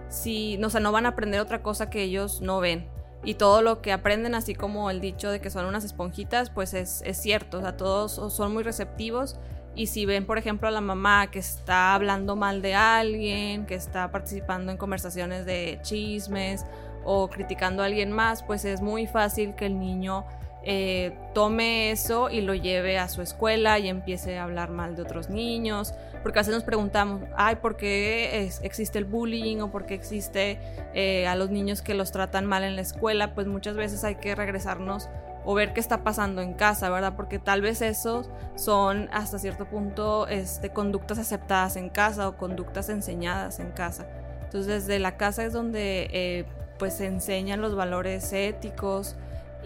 Si, 0.08 0.62
o 0.64 0.70
sea, 0.70 0.80
no 0.80 0.92
van 0.92 1.08
a 1.08 1.10
aprender 1.10 1.42
otra 1.42 1.64
cosa 1.64 1.90
que 1.90 2.04
ellos 2.04 2.42
no 2.42 2.60
ven. 2.60 2.88
Y 3.24 3.34
todo 3.34 3.62
lo 3.62 3.82
que 3.82 3.92
aprenden, 3.92 4.36
así 4.36 4.56
como 4.56 4.90
el 4.90 5.02
dicho 5.02 5.30
de 5.30 5.42
que 5.42 5.50
son 5.50 5.66
unas 5.66 5.84
esponjitas, 5.84 6.50
pues 6.52 6.74
es, 6.74 7.02
es 7.06 7.18
cierto. 7.18 7.58
O 7.58 7.62
sea, 7.62 7.76
todos 7.76 8.14
son 8.34 8.54
muy 8.54 8.64
receptivos 8.64 9.38
y 9.76 9.88
si 9.88 10.06
ven, 10.06 10.26
por 10.26 10.38
ejemplo, 10.38 10.68
a 10.68 10.72
la 10.72 10.82
mamá 10.82 11.32
que 11.32 11.40
está 11.40 11.94
hablando 11.94 12.36
mal 12.36 12.62
de 12.62 12.76
alguien, 12.76 13.66
que 13.66 13.76
está 13.76 14.12
participando 14.12 14.72
en 14.72 14.78
conversaciones 14.78 15.46
de 15.46 15.80
chismes 15.82 16.66
o 17.06 17.30
criticando 17.30 17.82
a 17.82 17.86
alguien 17.86 18.12
más, 18.12 18.44
pues 18.44 18.66
es 18.66 18.82
muy 18.82 19.08
fácil 19.08 19.56
que 19.56 19.68
el 19.68 19.80
niño 19.80 20.26
eh, 20.64 21.18
tome 21.34 21.90
eso 21.90 22.30
y 22.30 22.42
lo 22.42 22.54
lleve 22.54 23.00
a 23.00 23.08
su 23.08 23.22
escuela 23.22 23.80
y 23.80 23.88
empiece 23.88 24.38
a 24.38 24.44
hablar 24.44 24.70
mal 24.70 24.96
de 24.96 25.04
otros 25.04 25.30
niños. 25.30 25.94
Porque 26.22 26.38
a 26.38 26.42
veces 26.42 26.54
nos 26.54 26.64
preguntamos, 26.64 27.22
ay, 27.36 27.56
¿por 27.56 27.78
qué 27.78 28.48
existe 28.62 29.00
el 29.00 29.06
bullying 29.06 29.58
o 29.62 29.72
por 29.72 29.88
qué 29.88 29.96
existe 29.96 30.60
eh, 30.94 31.26
a 31.26 31.36
los 31.36 31.50
niños 31.50 31.82
que 31.82 31.96
los 31.96 32.12
tratan 32.12 32.46
mal 32.46 32.64
en 32.64 32.76
la 32.76 32.82
escuela? 32.82 33.34
Pues 33.34 33.48
muchas 33.48 33.76
veces 33.76 34.04
hay 34.04 34.16
que 34.16 34.36
regresarnos 34.36 35.10
o 35.46 35.54
ver 35.54 35.74
qué 35.74 35.80
está 35.80 36.04
pasando 36.04 36.42
en 36.42 36.54
casa, 36.54 36.90
¿verdad? 36.90 37.14
Porque 37.16 37.40
tal 37.40 37.62
vez 37.62 37.82
esos 37.82 38.30
son 38.56 39.10
hasta 39.12 39.40
cierto 39.40 39.66
punto 39.66 40.28
este, 40.28 40.70
conductas 40.70 41.18
aceptadas 41.18 41.76
en 41.76 41.90
casa 41.90 42.28
o 42.28 42.38
conductas 42.38 42.90
enseñadas 42.90 43.60
en 43.60 43.72
casa. 43.72 44.08
Entonces 44.44 44.86
desde 44.86 45.00
la 45.00 45.18
casa 45.18 45.44
es 45.44 45.54
donde 45.54 46.10
eh, 46.12 46.46
pues 46.78 46.96
se 46.96 47.06
enseñan 47.06 47.62
los 47.62 47.76
valores 47.76 48.34
éticos 48.34 49.16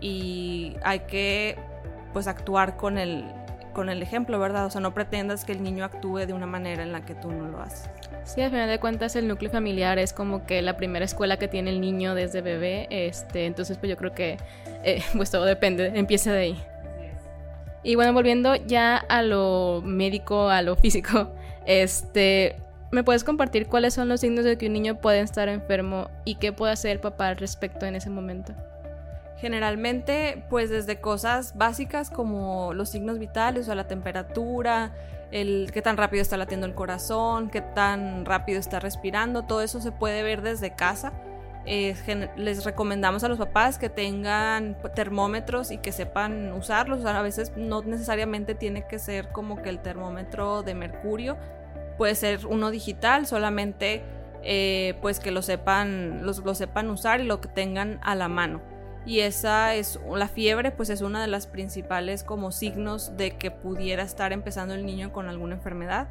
y 0.02 0.78
hay 0.84 1.00
que 1.02 1.58
pues 2.14 2.28
actuar 2.28 2.78
con 2.78 2.98
el, 2.98 3.26
con 3.76 3.90
el 3.90 4.02
ejemplo, 4.02 4.40
¿verdad? 4.40 4.66
O 4.66 4.70
sea, 4.72 4.82
no 4.82 4.96
pretendas 4.96 5.46
que 5.46 5.52
el 5.52 5.62
niño 5.62 5.84
actúe 5.86 6.26
de 6.26 6.34
una 6.34 6.48
manera 6.48 6.82
en 6.82 6.94
la 6.94 7.02
que 7.06 7.14
tú 7.14 7.32
no 7.32 7.48
lo 7.50 7.62
haces. 7.62 7.90
Sí, 8.24 8.42
al 8.42 8.50
final 8.50 8.70
de 8.70 8.80
cuentas 8.80 9.16
el 9.16 9.28
núcleo 9.28 9.52
familiar 9.52 10.00
es 10.00 10.14
como 10.14 10.48
que 10.48 10.64
la 10.64 10.78
primera 10.78 11.06
escuela 11.06 11.38
que 11.38 11.48
tiene 11.48 11.70
el 11.70 11.82
niño 11.82 12.16
desde 12.16 12.42
bebé, 12.42 12.88
este, 12.90 13.46
entonces 13.46 13.78
pues 13.78 13.90
yo 13.90 13.98
creo 13.98 14.14
que 14.14 14.38
eh, 14.84 15.04
pues 15.16 15.30
todo 15.30 15.46
depende, 15.46 15.92
empieza 15.94 16.32
de 16.32 16.40
ahí. 16.40 16.64
Y 17.84 17.94
bueno, 17.94 18.14
volviendo 18.14 18.56
ya 18.56 18.98
a 18.98 19.22
lo 19.22 19.84
médico, 19.84 20.50
a 20.50 20.64
lo 20.64 20.76
físico, 20.76 21.34
este, 21.68 22.56
¿me 22.92 23.04
puedes 23.04 23.24
compartir 23.24 23.68
cuáles 23.68 23.94
son 23.94 24.08
los 24.08 24.22
signos 24.22 24.46
de 24.46 24.58
que 24.58 24.68
un 24.68 24.74
niño 24.74 24.96
puede 24.96 25.20
estar 25.20 25.50
enfermo 25.50 26.10
y 26.24 26.36
qué 26.36 26.54
puede 26.54 26.74
hacer 26.74 26.92
el 26.92 27.00
papá 27.00 27.28
al 27.28 27.38
respecto 27.38 27.86
en 27.86 27.96
ese 27.96 28.10
momento? 28.10 28.56
Generalmente, 29.38 30.46
pues 30.50 30.70
desde 30.70 31.02
cosas 31.02 31.58
básicas 31.58 32.10
como 32.10 32.74
los 32.74 32.90
signos 32.90 33.20
vitales 33.20 33.68
o 33.68 33.76
la 33.76 33.86
temperatura, 33.86 34.94
el 35.32 35.72
qué 35.74 35.82
tan 35.82 35.98
rápido 35.98 36.22
está 36.22 36.38
latiendo 36.38 36.66
el 36.66 36.74
corazón, 36.74 37.50
qué 37.50 37.60
tan 37.60 38.26
rápido 38.26 38.60
está 38.60 38.80
respirando, 38.80 39.44
todo 39.44 39.62
eso 39.62 39.82
se 39.82 39.92
puede 39.92 40.24
ver 40.24 40.42
desde 40.42 40.74
casa. 40.74 41.12
les 41.66 42.64
recomendamos 42.64 43.26
a 43.26 43.28
los 43.28 43.38
papás 43.38 43.78
que 43.78 43.90
tengan 43.90 44.78
termómetros 44.96 45.72
y 45.72 45.80
que 45.80 45.92
sepan 45.92 46.54
usarlos. 46.54 47.04
a 47.04 47.22
veces 47.22 47.52
no 47.58 47.82
necesariamente 47.82 48.56
tiene 48.56 48.88
que 48.88 49.00
ser 49.00 49.30
como 49.30 49.62
que 49.62 49.70
el 49.70 49.80
termómetro 49.80 50.64
de 50.64 50.76
mercurio, 50.76 51.36
puede 51.98 52.16
ser 52.16 52.46
uno 52.46 52.72
digital, 52.72 53.28
solamente 53.28 54.02
eh, 54.44 54.98
pues 55.02 55.20
que 55.20 55.32
lo 55.32 55.42
sepan, 55.42 56.26
los, 56.26 56.40
lo 56.40 56.56
sepan 56.56 56.90
usar 56.90 57.20
y 57.20 57.26
lo 57.26 57.42
que 57.42 57.50
tengan 57.50 58.00
a 58.02 58.16
la 58.16 58.30
mano 58.30 58.75
y 59.06 59.20
esa 59.20 59.76
es 59.76 60.00
la 60.16 60.28
fiebre 60.28 60.72
pues 60.72 60.90
es 60.90 61.02
una 61.02 61.22
de 61.22 61.28
las 61.28 61.48
principales 61.48 62.24
como 62.24 62.52
signos 62.52 63.16
de 63.18 63.38
que 63.38 63.52
pudiera 63.52 64.04
estar 64.04 64.34
empezando 64.34 64.74
el 64.74 64.86
niño 64.86 65.14
con 65.14 65.30
alguna 65.30 65.56
enfermedad. 65.56 66.08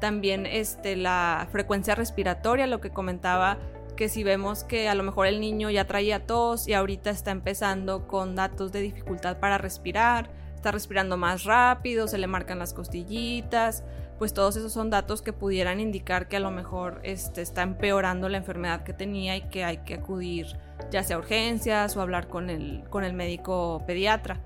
También 0.00 0.46
este, 0.46 0.96
la 0.96 1.46
frecuencia 1.52 1.94
respiratoria, 1.94 2.66
lo 2.66 2.80
que 2.80 2.90
comentaba 2.90 3.58
que 3.96 4.08
si 4.08 4.24
vemos 4.24 4.64
que 4.64 4.88
a 4.88 4.94
lo 4.94 5.02
mejor 5.02 5.26
el 5.26 5.40
niño 5.40 5.68
ya 5.68 5.84
traía 5.84 6.26
tos 6.26 6.66
y 6.66 6.72
ahorita 6.72 7.10
está 7.10 7.32
empezando 7.32 8.08
con 8.08 8.34
datos 8.34 8.72
de 8.72 8.80
dificultad 8.80 9.38
para 9.38 9.58
respirar, 9.58 10.30
está 10.54 10.70
respirando 10.70 11.18
más 11.18 11.44
rápido, 11.44 12.08
se 12.08 12.16
le 12.16 12.26
marcan 12.26 12.58
las 12.58 12.72
costillitas, 12.72 13.84
pues 14.18 14.32
todos 14.32 14.56
esos 14.56 14.72
son 14.72 14.88
datos 14.88 15.20
que 15.20 15.34
pudieran 15.34 15.80
indicar 15.80 16.28
que 16.28 16.38
a 16.38 16.40
lo 16.40 16.50
mejor 16.50 17.00
este, 17.02 17.42
está 17.42 17.60
empeorando 17.60 18.30
la 18.30 18.38
enfermedad 18.38 18.84
que 18.84 18.94
tenía 18.94 19.36
y 19.36 19.42
que 19.48 19.64
hay 19.64 19.78
que 19.78 19.94
acudir 19.94 20.56
ya 20.90 21.02
sea 21.02 21.18
urgencias 21.18 21.96
o 21.96 22.00
hablar 22.00 22.28
con 22.28 22.50
el, 22.50 22.84
con 22.90 23.04
el 23.04 23.12
médico 23.12 23.82
pediatra. 23.86 24.40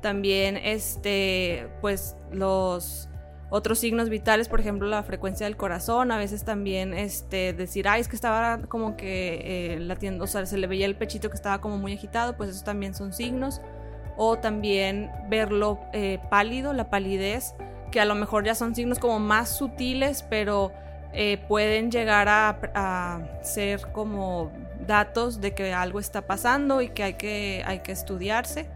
También 0.00 0.56
este, 0.56 1.68
pues 1.80 2.16
los 2.30 3.08
otros 3.50 3.78
signos 3.78 4.10
vitales, 4.10 4.48
por 4.48 4.60
ejemplo, 4.60 4.86
la 4.88 5.02
frecuencia 5.02 5.46
del 5.46 5.56
corazón, 5.56 6.12
a 6.12 6.18
veces 6.18 6.44
también 6.44 6.92
este, 6.92 7.54
decir, 7.54 7.88
ay, 7.88 8.02
es 8.02 8.08
que 8.08 8.16
estaba 8.16 8.60
como 8.68 8.96
que 8.96 9.74
eh, 9.74 9.80
latiendo, 9.80 10.24
o 10.24 10.26
sea, 10.26 10.44
se 10.44 10.58
le 10.58 10.66
veía 10.66 10.86
el 10.86 10.96
pechito 10.96 11.30
que 11.30 11.36
estaba 11.36 11.60
como 11.60 11.78
muy 11.78 11.94
agitado, 11.94 12.36
pues 12.36 12.50
esos 12.50 12.64
también 12.64 12.94
son 12.94 13.12
signos. 13.12 13.60
O 14.20 14.36
también 14.36 15.10
verlo 15.28 15.78
eh, 15.92 16.18
pálido, 16.28 16.72
la 16.72 16.90
palidez, 16.90 17.54
que 17.92 18.00
a 18.00 18.04
lo 18.04 18.16
mejor 18.16 18.44
ya 18.44 18.56
son 18.56 18.74
signos 18.74 18.98
como 18.98 19.20
más 19.20 19.56
sutiles, 19.56 20.24
pero 20.28 20.72
eh, 21.12 21.38
pueden 21.48 21.90
llegar 21.90 22.28
a, 22.28 23.20
ser 23.42 23.80
como 23.92 24.50
datos 24.88 25.40
de 25.40 25.54
que 25.54 25.72
algo 25.72 26.00
está 26.00 26.22
pasando 26.22 26.82
y 26.82 26.88
que 26.88 27.04
hay 27.04 27.14
que, 27.14 27.62
hay 27.64 27.80
que 27.80 27.92
estudiarse. 27.92 28.66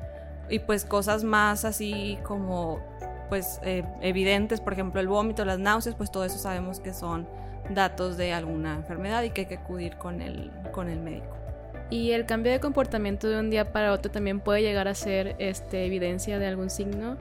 Y 0.48 0.61
pues 0.61 0.85
cosas 0.85 1.25
más 1.25 1.64
así 1.64 2.18
como 2.22 2.81
pues 3.29 3.59
eh, 3.64 3.83
evidentes, 4.03 4.61
por 4.61 4.75
ejemplo 4.75 5.01
el 5.01 5.09
vómito, 5.09 5.44
las 5.44 5.59
náuseas, 5.59 5.96
pues 5.96 6.12
todo 6.12 6.25
eso 6.25 6.38
sabemos 6.38 6.79
que 6.79 6.92
son 6.92 7.27
datos 7.70 8.16
de 8.16 8.35
alguna 8.35 8.75
enfermedad 8.75 9.22
y 9.22 9.31
que 9.31 9.42
hay 9.42 9.46
que 9.46 9.55
acudir 9.55 9.96
con 9.96 10.20
el, 10.20 10.53
con 10.70 10.88
el 10.88 11.01
médico. 11.01 11.37
¿Y 11.88 12.12
el 12.12 12.27
cambio 12.27 12.53
de 12.53 12.61
comportamiento 12.61 13.29
de 13.29 13.40
un 13.40 13.51
día 13.51 13.72
para 13.72 13.92
otro 13.92 14.11
también 14.11 14.40
puede 14.40 14.62
llegar 14.62 14.88
a 14.88 14.94
ser 14.94 15.35
este, 15.38 15.87
evidencia 15.87 16.38
de 16.38 16.46
algún 16.46 16.68
signo? 16.68 17.16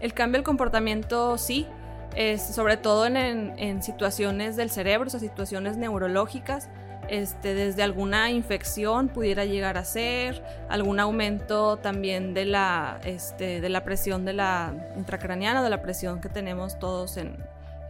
El 0.00 0.12
cambio 0.12 0.38
del 0.38 0.44
comportamiento 0.44 1.38
sí, 1.38 1.66
es, 2.14 2.42
sobre 2.42 2.76
todo 2.76 3.06
en, 3.06 3.16
en, 3.16 3.58
en 3.58 3.82
situaciones 3.82 4.56
del 4.56 4.70
cerebro, 4.70 5.06
o 5.06 5.10
sea, 5.10 5.20
situaciones 5.20 5.78
neurológicas 5.78 6.68
este, 7.08 7.54
desde 7.54 7.82
alguna 7.82 8.30
infección 8.30 9.08
pudiera 9.08 9.44
llegar 9.44 9.78
a 9.78 9.84
ser, 9.84 10.42
algún 10.68 11.00
aumento 11.00 11.78
también 11.78 12.34
de 12.34 12.44
la, 12.44 13.00
este, 13.04 13.60
de 13.60 13.68
la 13.68 13.84
presión 13.84 14.24
de 14.24 14.32
la 14.32 14.74
intracraniana, 14.96 15.62
de 15.62 15.70
la 15.70 15.82
presión 15.82 16.20
que 16.20 16.28
tenemos 16.28 16.78
todos 16.78 17.16
en, 17.16 17.36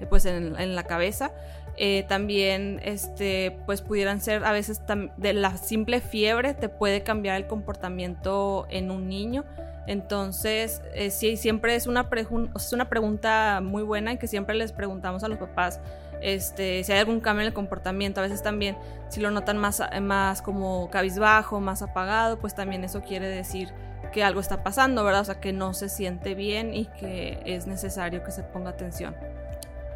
pues 0.09 0.27
en, 0.27 0.59
en 0.59 0.74
la 0.74 0.85
cabeza. 0.85 1.33
Eh, 1.77 2.05
también 2.07 2.81
este, 2.85 3.59
pues 3.66 3.83
pudieran 3.83 4.20
ser 4.20 4.44
a 4.44 4.53
veces 4.53 4.81
de 5.16 5.33
la 5.33 5.57
simple 5.57 6.00
fiebre 6.00 6.55
te 6.55 6.68
puede 6.68 7.03
cambiar 7.03 7.37
el 7.37 7.48
comportamiento 7.48 8.66
en 8.70 8.90
un 8.90 9.09
niño. 9.09 9.44
Entonces, 9.87 10.83
eh, 10.94 11.11
sí, 11.11 11.37
siempre 11.37 11.74
es 11.74 11.87
una, 11.87 12.09
es 12.57 12.72
una 12.72 12.88
pregunta 12.88 13.61
muy 13.62 13.83
buena 13.83 14.12
y 14.12 14.18
que 14.18 14.29
siempre 14.29 14.55
les 14.55 14.72
preguntamos 14.72 15.24
a 15.24 15.29
los 15.29 15.38
papás 15.38 15.81
este, 16.24 16.82
si 16.84 16.92
hay 16.92 16.98
algún 16.98 17.20
cambio 17.20 17.42
en 17.42 17.48
el 17.48 17.52
comportamiento. 17.52 18.20
A 18.20 18.22
veces 18.22 18.42
también, 18.42 18.76
si 19.08 19.20
lo 19.20 19.30
notan 19.30 19.58
más, 19.58 19.82
más 20.00 20.40
como 20.40 20.88
cabizbajo, 20.90 21.60
más 21.60 21.82
apagado, 21.82 22.38
pues 22.38 22.54
también 22.54 22.82
eso 22.82 23.02
quiere 23.02 23.28
decir 23.28 23.68
que 24.12 24.24
algo 24.24 24.40
está 24.40 24.62
pasando, 24.62 25.04
¿verdad? 25.04 25.20
O 25.20 25.24
sea, 25.24 25.40
que 25.40 25.52
no 25.52 25.74
se 25.74 25.88
siente 25.88 26.34
bien 26.34 26.72
y 26.72 26.87
que 26.87 27.40
es 27.44 27.66
necesario 27.66 28.24
que 28.24 28.30
se 28.30 28.42
ponga 28.42 28.70
atención. 28.70 29.14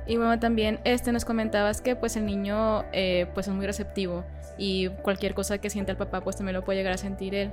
Y 0.07 0.17
bueno, 0.17 0.39
también 0.39 0.81
este 0.85 1.13
nos 1.13 1.25
comentabas 1.25 1.81
que 1.81 1.97
pues 1.97 2.17
el 2.17 2.27
niño 2.27 2.85
eh, 2.93 3.27
pues 3.35 3.49
es 3.49 3.55
muy 3.55 3.67
receptivo 3.67 4.25
y 4.57 4.89
cualquier 4.89 5.35
cosa 5.35 5.59
que 5.59 5.71
sienta 5.71 5.93
el 5.93 5.99
papá 5.99 6.23
pues 6.23 6.37
también 6.37 6.55
lo 6.55 6.65
puede 6.65 6.79
llegar 6.79 6.95
a 6.95 6.99
sentir 6.99 7.35
él. 7.35 7.53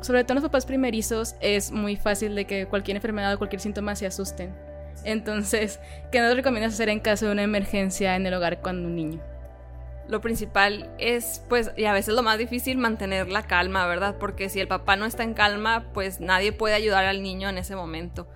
Sobre 0.00 0.24
todo 0.24 0.34
los 0.34 0.44
papás 0.44 0.66
primerizos 0.66 1.36
es 1.40 1.70
muy 1.72 1.96
fácil 1.96 2.34
de 2.34 2.46
que 2.46 2.66
cualquier 2.66 2.96
enfermedad 2.96 3.34
o 3.34 3.38
cualquier 3.38 3.60
síntoma 3.60 3.94
se 3.94 4.06
asusten. 4.06 4.69
Entonces, 5.04 5.80
¿qué 6.12 6.20
nos 6.20 6.34
recomiendas 6.34 6.74
hacer 6.74 6.88
en 6.88 7.00
caso 7.00 7.26
de 7.26 7.32
una 7.32 7.42
emergencia 7.42 8.16
en 8.16 8.26
el 8.26 8.34
hogar 8.34 8.60
cuando 8.60 8.88
un 8.88 8.96
niño? 8.96 9.20
Lo 10.08 10.20
principal 10.20 10.90
es, 10.98 11.42
pues, 11.48 11.70
y 11.76 11.84
a 11.84 11.92
veces 11.92 12.14
lo 12.14 12.22
más 12.22 12.36
difícil, 12.36 12.78
mantener 12.78 13.28
la 13.28 13.42
calma, 13.44 13.86
¿verdad? 13.86 14.16
Porque 14.18 14.48
si 14.48 14.58
el 14.58 14.66
papá 14.66 14.96
no 14.96 15.06
está 15.06 15.22
en 15.22 15.34
calma, 15.34 15.86
pues 15.94 16.20
nadie 16.20 16.52
puede 16.52 16.74
ayudar 16.74 17.04
al 17.04 17.22
niño 17.22 17.48
en 17.48 17.58
ese 17.58 17.76
momento. 17.76 18.26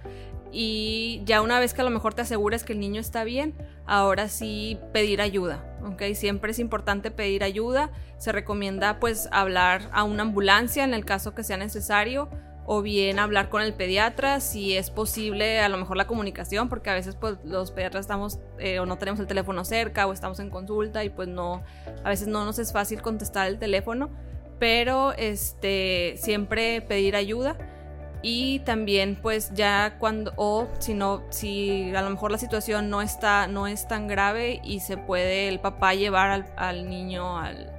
Y 0.53 1.21
ya 1.25 1.43
una 1.43 1.59
vez 1.59 1.75
que 1.75 1.81
a 1.81 1.85
lo 1.85 1.90
mejor 1.90 2.14
te 2.14 2.23
asegures 2.23 2.62
que 2.62 2.75
el 2.75 2.81
niño 2.81 3.01
está 3.01 3.25
bien, 3.25 3.55
ahora 3.87 4.29
sí 4.29 4.79
pedir 4.93 5.21
ayuda, 5.21 5.64
¿ok? 5.85 6.14
Siempre 6.14 6.53
es 6.53 6.61
importante 6.61 7.11
pedir 7.11 7.43
ayuda. 7.43 7.90
Se 8.19 8.31
recomienda 8.31 9.01
pues 9.01 9.29
hablar 9.33 9.90
a 9.93 10.05
una 10.05 10.23
ambulancia 10.23 10.85
en 10.85 10.95
el 10.95 11.05
caso 11.05 11.35
que 11.35 11.43
sea 11.43 11.57
necesario 11.57 12.31
o 12.66 12.83
bien 12.83 13.18
hablar 13.18 13.50
con 13.50 13.62
el 13.62 13.74
pediatra 13.74 14.40
si 14.40 14.77
es 14.77 14.90
posible 14.90 15.61
a 15.61 15.68
lo 15.68 15.77
mejor 15.77 15.96
la 15.96 16.07
comunicación 16.07 16.68
porque 16.68 16.90
a 16.90 16.94
veces 16.94 17.14
pues 17.14 17.37
los 17.44 17.70
pediatras 17.70 18.03
estamos 18.03 18.38
eh, 18.59 18.79
o 18.79 18.87
no 18.87 18.96
tenemos 18.96 19.20
el 19.20 19.27
teléfono 19.27 19.64
cerca 19.64 20.07
o 20.07 20.12
estamos 20.12 20.40
en 20.40 20.50
consulta 20.50 21.05
y 21.05 21.11
pues 21.11 21.29
no 21.29 21.62
a 22.03 22.09
veces 22.09 22.29
no 22.29 22.44
nos 22.44 22.59
es 22.59 22.72
fácil 22.72 23.03
contestar 23.03 23.48
el 23.48 23.59
teléfono 23.59 24.11
pero 24.59 25.12
este 25.12 26.14
siempre 26.16 26.81
pedir 26.81 27.16
ayuda 27.16 27.57
y 28.22 28.61
también 28.61 29.18
pues 29.20 29.53
ya 29.53 29.96
cuando 29.98 30.33
o 30.37 30.66
si 30.79 30.94
no 30.94 31.22
si 31.29 31.94
a 31.94 32.00
lo 32.00 32.09
mejor 32.09 32.31
la 32.31 32.38
situación 32.38 32.88
no 32.88 33.03
está 33.03 33.46
no 33.46 33.66
es 33.66 33.87
tan 33.87 34.09
grave 34.09 34.62
y 34.64 34.81
se 34.81 34.96
puede 34.96 35.48
el 35.48 35.61
papá 35.61 35.92
llevar 35.92 36.31
al, 36.31 36.46
al 36.57 36.88
niño 36.88 37.38
al, 37.38 37.70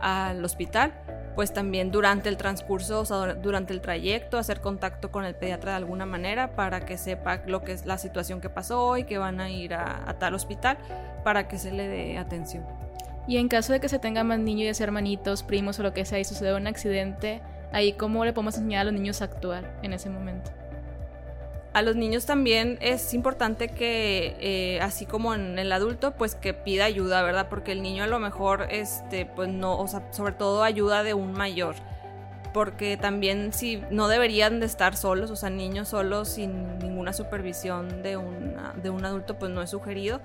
al 0.00 0.42
hospital 0.42 0.94
pues 1.34 1.52
también 1.52 1.90
durante 1.90 2.28
el 2.28 2.36
transcurso, 2.36 3.00
o 3.00 3.04
sea, 3.04 3.34
durante 3.34 3.72
el 3.72 3.80
trayecto, 3.80 4.38
hacer 4.38 4.60
contacto 4.60 5.10
con 5.10 5.24
el 5.24 5.34
pediatra 5.34 5.72
de 5.72 5.76
alguna 5.78 6.06
manera 6.06 6.54
para 6.56 6.84
que 6.84 6.98
sepa 6.98 7.42
lo 7.46 7.62
que 7.62 7.72
es 7.72 7.86
la 7.86 7.98
situación 7.98 8.40
que 8.40 8.50
pasó 8.50 8.96
y 8.96 9.04
que 9.04 9.18
van 9.18 9.40
a 9.40 9.50
ir 9.50 9.74
a, 9.74 10.16
tal 10.18 10.34
hospital 10.34 10.78
para 11.24 11.48
que 11.48 11.58
se 11.58 11.72
le 11.72 11.88
dé 11.88 12.18
atención. 12.18 12.64
Y 13.26 13.36
en 13.36 13.48
caso 13.48 13.72
de 13.72 13.80
que 13.80 13.88
se 13.88 13.98
tenga 13.98 14.24
más 14.24 14.38
niños, 14.38 14.70
y 14.70 14.74
ser 14.74 14.88
hermanitos, 14.88 15.42
primos 15.42 15.78
o 15.78 15.82
lo 15.82 15.92
que 15.92 16.04
sea, 16.04 16.18
y 16.18 16.24
sucede 16.24 16.54
un 16.54 16.66
accidente, 16.66 17.40
ahí 17.72 17.92
cómo 17.92 18.24
le 18.24 18.32
podemos 18.32 18.56
enseñar 18.56 18.82
a 18.82 18.84
los 18.84 18.94
niños 18.94 19.22
a 19.22 19.26
actuar 19.26 19.78
en 19.82 19.92
ese 19.92 20.10
momento 20.10 20.50
a 21.72 21.82
los 21.82 21.94
niños 21.94 22.26
también 22.26 22.78
es 22.80 23.14
importante 23.14 23.68
que, 23.68 24.36
eh, 24.40 24.80
así 24.80 25.06
como 25.06 25.34
en 25.34 25.58
el 25.58 25.70
adulto, 25.70 26.12
pues 26.12 26.34
que 26.34 26.52
pida 26.52 26.84
ayuda, 26.84 27.22
¿verdad? 27.22 27.46
Porque 27.48 27.72
el 27.72 27.82
niño 27.82 28.02
a 28.02 28.08
lo 28.08 28.18
mejor, 28.18 28.66
este, 28.70 29.24
pues 29.24 29.48
no, 29.48 29.78
o 29.78 29.86
sea, 29.86 30.02
sobre 30.10 30.32
todo 30.32 30.64
ayuda 30.64 31.04
de 31.04 31.14
un 31.14 31.32
mayor. 31.32 31.76
Porque 32.52 32.96
también 32.96 33.52
si 33.52 33.80
no 33.90 34.08
deberían 34.08 34.58
de 34.58 34.66
estar 34.66 34.96
solos, 34.96 35.30
o 35.30 35.36
sea, 35.36 35.50
niños 35.50 35.88
solos 35.90 36.30
sin 36.30 36.78
ninguna 36.80 37.12
supervisión 37.12 38.02
de, 38.02 38.18
de 38.82 38.90
un 38.90 39.04
adulto, 39.04 39.38
pues 39.38 39.52
no 39.52 39.62
es 39.62 39.70
sugerido. 39.70 40.20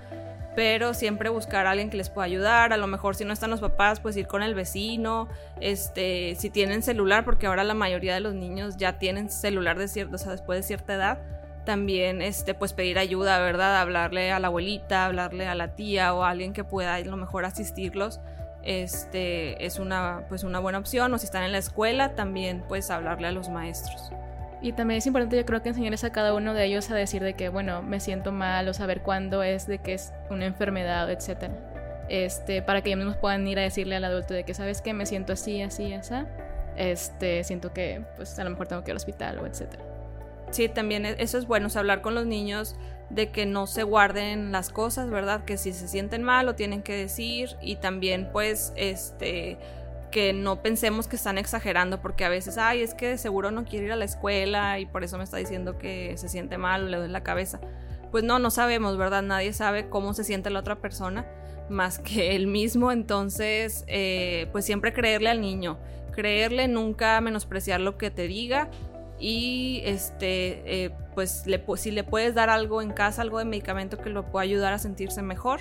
Pero 0.56 0.94
siempre 0.94 1.28
buscar 1.28 1.66
a 1.66 1.72
alguien 1.72 1.90
que 1.90 1.98
les 1.98 2.10
pueda 2.10 2.24
ayudar. 2.24 2.72
A 2.72 2.78
lo 2.78 2.86
mejor 2.88 3.14
si 3.14 3.24
no 3.24 3.32
están 3.32 3.50
los 3.50 3.60
papás, 3.60 4.00
pues 4.00 4.16
ir 4.16 4.26
con 4.26 4.42
el 4.42 4.54
vecino. 4.54 5.28
Este, 5.60 6.34
si 6.36 6.50
tienen 6.50 6.82
celular, 6.82 7.24
porque 7.24 7.46
ahora 7.46 7.62
la 7.62 7.74
mayoría 7.74 8.14
de 8.14 8.20
los 8.20 8.34
niños 8.34 8.76
ya 8.78 8.98
tienen 8.98 9.30
celular 9.30 9.78
de 9.78 9.86
cierto, 9.86 10.16
o 10.16 10.18
sea, 10.18 10.32
después 10.32 10.58
de 10.58 10.62
cierta 10.62 10.94
edad 10.94 11.35
también 11.66 12.22
este 12.22 12.54
pues 12.54 12.72
pedir 12.72 12.98
ayuda, 12.98 13.38
¿verdad? 13.40 13.78
Hablarle 13.78 14.32
a 14.32 14.38
la 14.38 14.46
abuelita, 14.46 15.04
hablarle 15.04 15.46
a 15.46 15.54
la 15.54 15.74
tía 15.74 16.14
o 16.14 16.24
a 16.24 16.30
alguien 16.30 16.54
que 16.54 16.64
pueda 16.64 16.94
a 16.94 17.00
lo 17.00 17.18
mejor 17.18 17.44
asistirlos. 17.44 18.20
Este 18.62 19.66
es 19.66 19.78
una 19.78 20.24
pues 20.30 20.44
una 20.44 20.58
buena 20.60 20.78
opción 20.78 21.12
o 21.12 21.18
si 21.18 21.26
están 21.26 21.42
en 21.42 21.52
la 21.52 21.58
escuela 21.58 22.14
también 22.14 22.64
pues 22.66 22.90
hablarle 22.90 23.28
a 23.28 23.32
los 23.32 23.50
maestros. 23.50 24.10
Y 24.62 24.72
también 24.72 24.98
es 24.98 25.06
importante 25.06 25.36
yo 25.36 25.44
creo 25.44 25.62
que 25.62 25.68
enseñarles 25.68 26.04
a 26.04 26.10
cada 26.10 26.32
uno 26.32 26.54
de 26.54 26.64
ellos 26.64 26.90
a 26.90 26.94
decir 26.94 27.22
de 27.22 27.34
que 27.34 27.50
bueno, 27.50 27.82
me 27.82 28.00
siento 28.00 28.32
mal 28.32 28.66
o 28.68 28.72
saber 28.72 29.02
cuándo 29.02 29.42
es 29.42 29.66
de 29.66 29.78
que 29.78 29.92
es 29.92 30.14
una 30.30 30.46
enfermedad, 30.46 31.10
etcétera. 31.10 31.54
Este, 32.08 32.62
para 32.62 32.80
que 32.80 32.88
ellos 32.88 32.98
mismos 32.98 33.16
puedan 33.16 33.46
ir 33.46 33.58
a 33.58 33.62
decirle 33.62 33.96
al 33.96 34.04
adulto 34.04 34.32
de 34.32 34.44
que 34.44 34.54
sabes 34.54 34.80
que 34.80 34.94
me 34.94 35.04
siento 35.04 35.34
así, 35.34 35.60
así, 35.60 35.92
así. 35.92 36.14
Este, 36.76 37.42
siento 37.44 37.72
que 37.72 38.02
pues 38.16 38.38
a 38.38 38.44
lo 38.44 38.50
mejor 38.50 38.68
tengo 38.68 38.82
que 38.82 38.90
ir 38.90 38.92
al 38.92 38.98
hospital 38.98 39.38
o 39.40 39.46
etcétera. 39.46 39.95
Sí, 40.50 40.68
también 40.68 41.06
e, 41.06 41.16
eso 41.18 41.38
es 41.38 41.46
bueno, 41.46 41.68
hablar 41.74 42.02
con 42.02 42.14
los 42.14 42.26
niños 42.26 42.76
de 43.10 43.30
que 43.30 43.46
no 43.46 43.66
se 43.66 43.82
guarden 43.82 44.52
las 44.52 44.70
cosas, 44.70 45.10
¿verdad? 45.10 45.44
Que 45.44 45.58
si 45.58 45.72
se 45.72 45.88
sienten 45.88 46.22
mal 46.22 46.46
lo 46.46 46.54
tienen 46.54 46.82
que 46.82 46.94
decir 46.94 47.50
y 47.60 47.76
también 47.76 48.28
pues 48.32 48.72
este 48.76 49.58
que 50.10 50.32
no 50.32 50.62
pensemos 50.62 51.08
que 51.08 51.16
están 51.16 51.36
exagerando 51.36 52.00
porque 52.00 52.24
a 52.24 52.28
veces, 52.28 52.58
ay, 52.58 52.80
es 52.80 52.94
que 52.94 53.18
seguro 53.18 53.50
no 53.50 53.64
quiere 53.64 53.86
ir 53.86 53.92
a 53.92 53.96
la 53.96 54.04
escuela 54.04 54.78
y 54.78 54.86
por 54.86 55.04
eso 55.04 55.18
me 55.18 55.24
está 55.24 55.36
diciendo 55.36 55.78
que 55.78 56.16
se 56.16 56.28
siente 56.28 56.58
mal 56.58 56.84
o 56.84 56.88
le 56.88 56.96
duele 56.96 57.12
la 57.12 57.22
cabeza. 57.22 57.60
Pues 58.10 58.24
no, 58.24 58.38
no 58.38 58.50
sabemos, 58.50 58.96
¿verdad? 58.96 59.22
Nadie 59.22 59.52
sabe 59.52 59.88
cómo 59.88 60.14
se 60.14 60.24
siente 60.24 60.48
la 60.48 60.60
otra 60.60 60.76
persona 60.76 61.26
más 61.68 61.98
que 61.98 62.36
él 62.36 62.46
mismo, 62.46 62.92
entonces 62.92 63.84
eh, 63.88 64.48
pues 64.52 64.64
siempre 64.64 64.92
creerle 64.92 65.28
al 65.28 65.40
niño, 65.40 65.78
creerle, 66.12 66.66
nunca 66.68 67.20
menospreciar 67.20 67.80
lo 67.80 67.98
que 67.98 68.10
te 68.10 68.26
diga 68.26 68.70
y 69.18 69.82
este, 69.84 70.84
eh, 70.84 70.90
pues 71.14 71.46
le, 71.46 71.62
si 71.76 71.90
le 71.90 72.04
puedes 72.04 72.34
dar 72.34 72.50
algo 72.50 72.82
en 72.82 72.92
casa, 72.92 73.22
algo 73.22 73.38
de 73.38 73.44
medicamento 73.44 73.98
que 73.98 74.10
lo 74.10 74.30
pueda 74.30 74.44
ayudar 74.44 74.72
a 74.72 74.78
sentirse 74.78 75.22
mejor, 75.22 75.60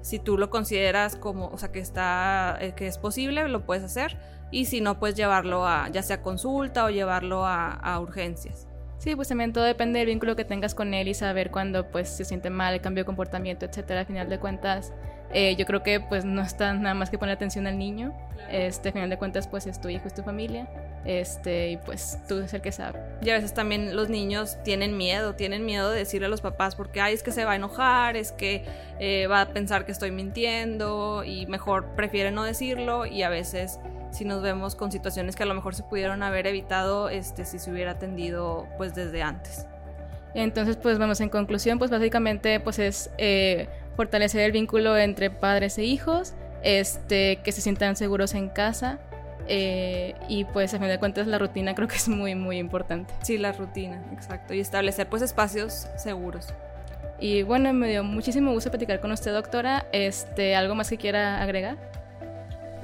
si 0.00 0.18
tú 0.18 0.36
lo 0.36 0.50
consideras 0.50 1.16
como, 1.16 1.48
o 1.48 1.58
sea, 1.58 1.72
que 1.72 1.78
está, 1.78 2.58
eh, 2.60 2.74
que 2.74 2.86
es 2.86 2.98
posible, 2.98 3.48
lo 3.48 3.64
puedes 3.64 3.84
hacer. 3.84 4.18
Y 4.50 4.66
si 4.66 4.80
no, 4.80 4.98
pues 4.98 5.14
llevarlo 5.14 5.66
a, 5.66 5.88
ya 5.88 6.02
sea 6.02 6.20
consulta 6.20 6.84
o 6.84 6.90
llevarlo 6.90 7.46
a, 7.46 7.70
a 7.70 8.00
urgencias. 8.00 8.68
Sí, 8.98 9.16
pues 9.16 9.28
también 9.28 9.52
todo 9.52 9.64
depende 9.64 9.98
del 9.98 10.06
vínculo 10.06 10.36
que 10.36 10.44
tengas 10.44 10.74
con 10.74 10.94
él 10.94 11.08
y 11.08 11.14
saber 11.14 11.50
cuándo 11.50 11.90
pues 11.90 12.08
se 12.08 12.24
siente 12.24 12.50
mal, 12.50 12.74
el 12.74 12.80
cambio 12.80 13.02
de 13.02 13.06
comportamiento, 13.06 13.66
etcétera. 13.66 14.00
Al 14.00 14.06
final 14.06 14.28
de 14.28 14.38
cuentas, 14.38 14.92
eh, 15.32 15.56
yo 15.56 15.66
creo 15.66 15.82
que 15.82 15.98
pues 15.98 16.24
no 16.24 16.42
está 16.42 16.72
nada 16.74 16.94
más 16.94 17.10
que 17.10 17.18
poner 17.18 17.34
atención 17.34 17.66
al 17.66 17.78
niño. 17.78 18.12
Este, 18.50 18.90
al 18.90 18.92
final 18.92 19.10
de 19.10 19.18
cuentas, 19.18 19.48
pues 19.48 19.66
es 19.66 19.80
tu 19.80 19.88
hijo, 19.88 20.06
es 20.06 20.14
tu 20.14 20.22
familia. 20.22 20.68
Este, 21.04 21.70
y 21.70 21.76
pues 21.78 22.18
tú 22.28 22.38
es 22.38 22.54
el 22.54 22.60
que 22.60 22.70
sabe. 22.70 23.00
Y 23.22 23.30
a 23.30 23.34
veces 23.34 23.54
también 23.54 23.96
los 23.96 24.08
niños 24.08 24.58
tienen 24.62 24.96
miedo, 24.96 25.34
tienen 25.34 25.64
miedo 25.64 25.90
de 25.90 25.98
decirle 25.98 26.26
a 26.26 26.30
los 26.30 26.40
papás 26.40 26.76
porque, 26.76 27.00
ay, 27.00 27.14
es 27.14 27.22
que 27.22 27.32
se 27.32 27.44
va 27.44 27.52
a 27.52 27.56
enojar, 27.56 28.16
es 28.16 28.30
que 28.30 28.64
eh, 29.00 29.26
va 29.26 29.40
a 29.40 29.48
pensar 29.48 29.84
que 29.84 29.92
estoy 29.92 30.12
mintiendo 30.12 31.24
y 31.24 31.46
mejor 31.46 31.94
prefiere 31.96 32.30
no 32.30 32.44
decirlo 32.44 33.04
y 33.06 33.24
a 33.24 33.28
veces 33.28 33.80
si 34.12 34.24
nos 34.24 34.42
vemos 34.42 34.76
con 34.76 34.92
situaciones 34.92 35.34
que 35.34 35.42
a 35.42 35.46
lo 35.46 35.54
mejor 35.54 35.74
se 35.74 35.82
pudieron 35.82 36.22
haber 36.22 36.46
evitado 36.46 37.08
este, 37.08 37.44
si 37.44 37.58
se 37.58 37.70
hubiera 37.70 37.92
atendido 37.92 38.68
pues 38.76 38.94
desde 38.94 39.22
antes. 39.22 39.66
Entonces, 40.34 40.76
pues 40.76 40.98
vamos, 40.98 41.20
en 41.20 41.28
conclusión, 41.28 41.78
pues 41.78 41.90
básicamente 41.90 42.60
pues 42.60 42.78
es 42.78 43.10
eh, 43.18 43.68
fortalecer 43.96 44.42
el 44.42 44.52
vínculo 44.52 44.96
entre 44.96 45.30
padres 45.30 45.76
e 45.78 45.84
hijos, 45.84 46.34
este, 46.62 47.40
que 47.42 47.52
se 47.52 47.60
sientan 47.60 47.96
seguros 47.96 48.34
en 48.34 48.48
casa, 48.48 49.00
eh, 49.48 50.14
y 50.28 50.44
pues 50.44 50.72
a 50.74 50.78
fin 50.78 50.88
de 50.88 50.98
cuentas 50.98 51.26
la 51.26 51.38
rutina 51.38 51.74
creo 51.74 51.88
que 51.88 51.96
es 51.96 52.08
muy 52.08 52.34
muy 52.34 52.58
importante. 52.58 53.14
Sí, 53.22 53.38
la 53.38 53.52
rutina, 53.52 54.02
exacto. 54.12 54.54
Y 54.54 54.60
establecer 54.60 55.08
pues 55.08 55.22
espacios 55.22 55.88
seguros. 55.96 56.54
Y 57.20 57.42
bueno, 57.44 57.72
me 57.72 57.88
dio 57.88 58.02
muchísimo 58.02 58.52
gusto 58.52 58.70
platicar 58.70 59.00
con 59.00 59.12
usted, 59.12 59.32
doctora. 59.32 59.86
Este, 59.92 60.56
¿Algo 60.56 60.74
más 60.74 60.90
que 60.90 60.96
quiera 60.96 61.40
agregar? 61.40 61.76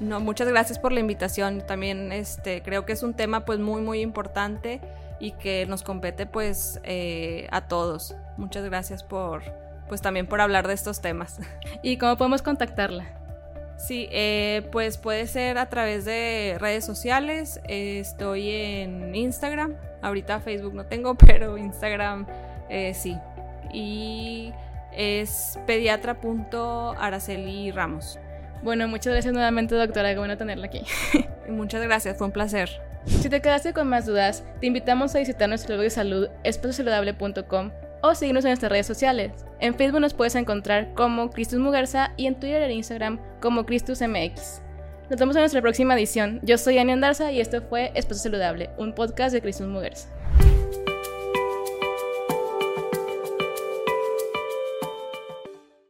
No, 0.01 0.21
muchas 0.21 0.47
gracias 0.47 0.79
por 0.79 0.93
la 0.93 1.01
invitación. 1.01 1.67
También 1.67 2.13
este, 2.13 2.63
creo 2.63 2.87
que 2.87 2.93
es 2.93 3.03
un 3.03 3.15
tema 3.15 3.45
pues 3.45 3.59
muy 3.59 3.83
muy 3.83 4.01
importante 4.01 4.81
y 5.19 5.33
que 5.33 5.67
nos 5.67 5.83
compete 5.83 6.27
pues 6.27 6.81
eh, 6.85 7.49
a 7.51 7.63
todos. 7.63 8.15
Muchas 8.37 8.65
gracias 8.65 9.03
por 9.03 9.43
pues 9.89 10.03
también 10.03 10.27
por 10.27 10.41
hablar 10.41 10.69
de 10.69 10.75
estos 10.75 11.01
temas. 11.01 11.41
¿Y 11.83 11.97
cómo 11.97 12.17
podemos 12.17 12.43
contactarla? 12.43 13.18
Sí, 13.79 14.09
eh, 14.11 14.69
pues 14.73 14.99
puede 14.99 15.29
ser 15.29 15.57
a 15.57 15.69
través 15.69 16.05
de 16.05 16.57
redes 16.59 16.85
sociales. 16.85 17.61
estoy 17.69 18.51
en 18.51 19.15
Instagram. 19.15 19.77
Ahorita 20.03 20.41
Facebook 20.41 20.75
no 20.75 20.85
tengo, 20.85 21.15
pero 21.15 21.57
Instagram 21.57 22.27
eh, 22.69 22.93
sí. 22.95 23.17
Y 23.73 24.53
es 24.93 25.59
pediatra.araceli 25.67 27.71
Ramos. 27.71 28.19
Bueno, 28.63 28.89
muchas 28.89 29.13
gracias 29.13 29.33
nuevamente, 29.33 29.77
doctora. 29.77 30.13
Qué 30.13 30.19
bueno 30.19 30.37
tenerla 30.37 30.67
aquí. 30.67 30.83
muchas 31.49 31.81
gracias, 31.83 32.19
fue 32.19 32.27
un 32.27 32.33
placer. 32.33 32.69
Si 33.07 33.29
te 33.29 33.41
quedaste 33.41 33.73
con 33.73 33.89
más 33.89 34.07
dudas, 34.07 34.43
te 34.61 34.67
invitamos 34.67 35.15
a 35.15 35.21
visitar 35.21 35.49
nuestro 35.49 35.77
blog 35.77 35.85
de 35.85 35.91
salud 35.91 36.29
espaciosaludable.com 36.43 37.71
o 38.03 38.15
seguirnos 38.15 38.45
en 38.45 38.51
nuestras 38.51 38.71
redes 38.71 38.87
sociales. 38.87 39.33
En 39.61 39.75
Facebook 39.75 40.01
nos 40.01 40.15
puedes 40.15 40.35
encontrar 40.35 40.95
como 40.95 41.31
Cristus 41.31 41.59
Mugarza 41.59 42.13
y 42.17 42.27
en 42.27 42.39
Twitter 42.39 42.63
e 42.63 42.73
Instagram 42.73 43.19
como 43.41 43.67
CristusMX. 43.67 44.63
Nos 45.11 45.19
vemos 45.19 45.37
en 45.37 45.43
nuestra 45.43 45.63
próxima 45.63 45.95
edición. 45.95 46.41
Yo 46.43 46.59
soy 46.59 46.79
Ania 46.79 46.95
Andarza 46.95 47.33
y 47.33 47.41
esto 47.41 47.63
fue 47.63 47.93
Espacio 47.95 48.25
Saludable, 48.25 48.71
un 48.77 48.95
podcast 48.95 49.33
de 49.33 49.41
Cristus 49.41 49.67
Mugarza. 49.67 50.09